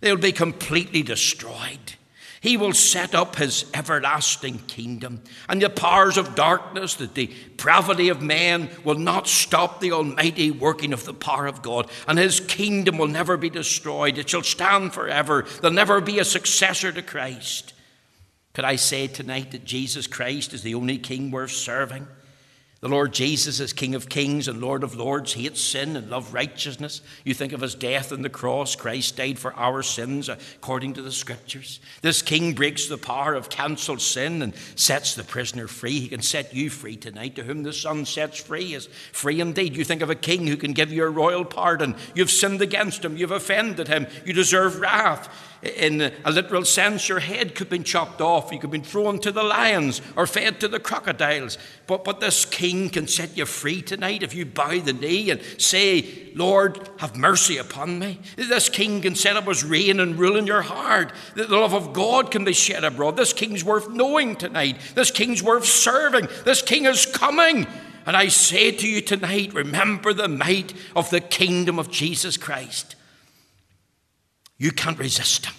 They'll 0.00 0.16
be 0.16 0.32
completely 0.32 1.02
destroyed. 1.02 1.94
He 2.40 2.56
will 2.56 2.72
set 2.72 3.14
up 3.14 3.36
his 3.36 3.66
everlasting 3.72 4.58
kingdom, 4.66 5.22
and 5.48 5.60
the 5.60 5.70
powers 5.70 6.18
of 6.18 6.34
darkness, 6.34 6.94
the 6.94 7.06
depravity 7.06 8.08
of 8.08 8.20
man, 8.20 8.70
will 8.82 8.98
not 8.98 9.28
stop 9.28 9.80
the 9.80 9.92
almighty 9.92 10.50
working 10.50 10.92
of 10.92 11.04
the 11.04 11.14
power 11.14 11.46
of 11.46 11.62
God, 11.62 11.90
and 12.08 12.18
his 12.18 12.40
kingdom 12.40 12.98
will 12.98 13.08
never 13.08 13.36
be 13.36 13.50
destroyed. 13.50 14.18
It 14.18 14.30
shall 14.30 14.42
stand 14.42 14.94
forever. 14.94 15.46
There'll 15.60 15.74
never 15.74 16.00
be 16.00 16.18
a 16.18 16.24
successor 16.24 16.92
to 16.92 17.02
Christ. 17.02 17.73
Could 18.54 18.64
I 18.64 18.76
say 18.76 19.08
tonight 19.08 19.50
that 19.50 19.64
Jesus 19.64 20.06
Christ 20.06 20.54
is 20.54 20.62
the 20.62 20.76
only 20.76 20.96
king 20.96 21.30
worth 21.32 21.50
serving? 21.50 22.06
The 22.84 22.90
Lord 22.90 23.14
Jesus 23.14 23.60
is 23.60 23.72
King 23.72 23.94
of 23.94 24.10
kings 24.10 24.46
and 24.46 24.60
Lord 24.60 24.84
of 24.84 24.94
lords, 24.94 25.32
hates 25.32 25.58
sin 25.58 25.96
and 25.96 26.10
loves 26.10 26.30
righteousness. 26.30 27.00
You 27.24 27.32
think 27.32 27.54
of 27.54 27.62
his 27.62 27.74
death 27.74 28.12
on 28.12 28.20
the 28.20 28.28
cross. 28.28 28.76
Christ 28.76 29.16
died 29.16 29.38
for 29.38 29.54
our 29.54 29.82
sins 29.82 30.28
according 30.28 30.92
to 30.92 31.02
the 31.02 31.10
scriptures. 31.10 31.80
This 32.02 32.20
king 32.20 32.52
breaks 32.52 32.86
the 32.86 32.98
power 32.98 33.34
of 33.34 33.48
cancelled 33.48 34.02
sin 34.02 34.42
and 34.42 34.54
sets 34.76 35.14
the 35.14 35.24
prisoner 35.24 35.66
free. 35.66 35.98
He 35.98 36.08
can 36.08 36.20
set 36.20 36.52
you 36.52 36.68
free 36.68 36.96
tonight. 36.96 37.36
To 37.36 37.42
whom 37.42 37.62
the 37.62 37.72
Son 37.72 38.04
sets 38.04 38.38
free 38.38 38.74
is 38.74 38.86
free 39.12 39.40
indeed. 39.40 39.76
You 39.76 39.84
think 39.84 40.02
of 40.02 40.10
a 40.10 40.14
king 40.14 40.46
who 40.46 40.58
can 40.58 40.74
give 40.74 40.92
you 40.92 41.04
a 41.04 41.08
royal 41.08 41.46
pardon. 41.46 41.96
You've 42.14 42.30
sinned 42.30 42.60
against 42.60 43.02
him, 43.02 43.16
you've 43.16 43.30
offended 43.30 43.88
him, 43.88 44.06
you 44.26 44.34
deserve 44.34 44.78
wrath 44.78 45.30
in 45.64 46.12
a 46.24 46.30
literal 46.30 46.64
sense, 46.64 47.08
your 47.08 47.20
head 47.20 47.50
could 47.50 47.66
have 47.66 47.70
been 47.70 47.84
chopped 47.84 48.20
off. 48.20 48.52
You 48.52 48.58
could 48.58 48.64
have 48.64 48.70
been 48.70 48.82
thrown 48.82 49.18
to 49.20 49.32
the 49.32 49.42
lions 49.42 50.02
or 50.16 50.26
fed 50.26 50.60
to 50.60 50.68
the 50.68 50.80
crocodiles. 50.80 51.58
But, 51.86 52.04
but 52.04 52.20
this 52.20 52.44
king 52.44 52.90
can 52.90 53.08
set 53.08 53.36
you 53.36 53.46
free 53.46 53.82
tonight 53.82 54.22
if 54.22 54.34
you 54.34 54.46
bow 54.46 54.78
the 54.78 54.92
knee 54.92 55.30
and 55.30 55.40
say, 55.58 56.32
Lord, 56.34 56.88
have 56.98 57.16
mercy 57.16 57.56
upon 57.56 57.98
me. 57.98 58.20
This 58.36 58.68
king 58.68 59.02
can 59.02 59.14
set 59.14 59.36
up 59.36 59.44
his 59.44 59.64
reign 59.64 60.00
and 60.00 60.18
rule 60.18 60.36
in 60.36 60.46
your 60.46 60.62
heart. 60.62 61.12
The 61.34 61.46
love 61.46 61.74
of 61.74 61.92
God 61.92 62.30
can 62.30 62.44
be 62.44 62.52
shed 62.52 62.84
abroad. 62.84 63.16
This 63.16 63.32
king's 63.32 63.64
worth 63.64 63.90
knowing 63.90 64.36
tonight. 64.36 64.78
This 64.94 65.10
king's 65.10 65.42
worth 65.42 65.64
serving. 65.64 66.28
This 66.44 66.62
king 66.62 66.86
is 66.86 67.06
coming. 67.06 67.66
And 68.06 68.16
I 68.16 68.28
say 68.28 68.70
to 68.70 68.88
you 68.88 69.00
tonight, 69.00 69.54
remember 69.54 70.12
the 70.12 70.28
might 70.28 70.74
of 70.94 71.10
the 71.10 71.20
kingdom 71.20 71.78
of 71.78 71.90
Jesus 71.90 72.36
Christ. 72.36 72.96
You 74.64 74.72
can't 74.72 74.98
resist 74.98 75.44
him. 75.44 75.54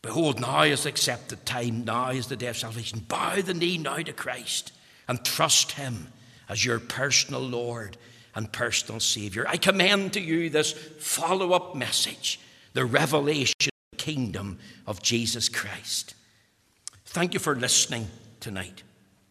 Behold, 0.00 0.38
now 0.38 0.62
is 0.62 0.84
the 0.84 0.90
accepted 0.90 1.44
time, 1.44 1.84
now 1.84 2.10
is 2.10 2.28
the 2.28 2.36
day 2.36 2.46
of 2.46 2.56
salvation. 2.56 3.00
Bow 3.00 3.40
the 3.40 3.52
knee 3.52 3.78
now 3.78 3.96
to 3.96 4.12
Christ 4.12 4.70
and 5.08 5.24
trust 5.24 5.72
him 5.72 6.06
as 6.48 6.64
your 6.64 6.78
personal 6.78 7.40
Lord 7.40 7.96
and 8.36 8.52
personal 8.52 9.00
Savior. 9.00 9.44
I 9.48 9.56
commend 9.56 10.12
to 10.12 10.20
you 10.20 10.50
this 10.50 10.70
follow 10.70 11.50
up 11.52 11.74
message 11.74 12.38
the 12.74 12.84
revelation 12.84 13.56
of 13.60 13.98
the 13.98 14.04
kingdom 14.04 14.60
of 14.86 15.02
Jesus 15.02 15.48
Christ. 15.48 16.14
Thank 17.06 17.34
you 17.34 17.40
for 17.40 17.56
listening 17.56 18.06
tonight. 18.38 18.84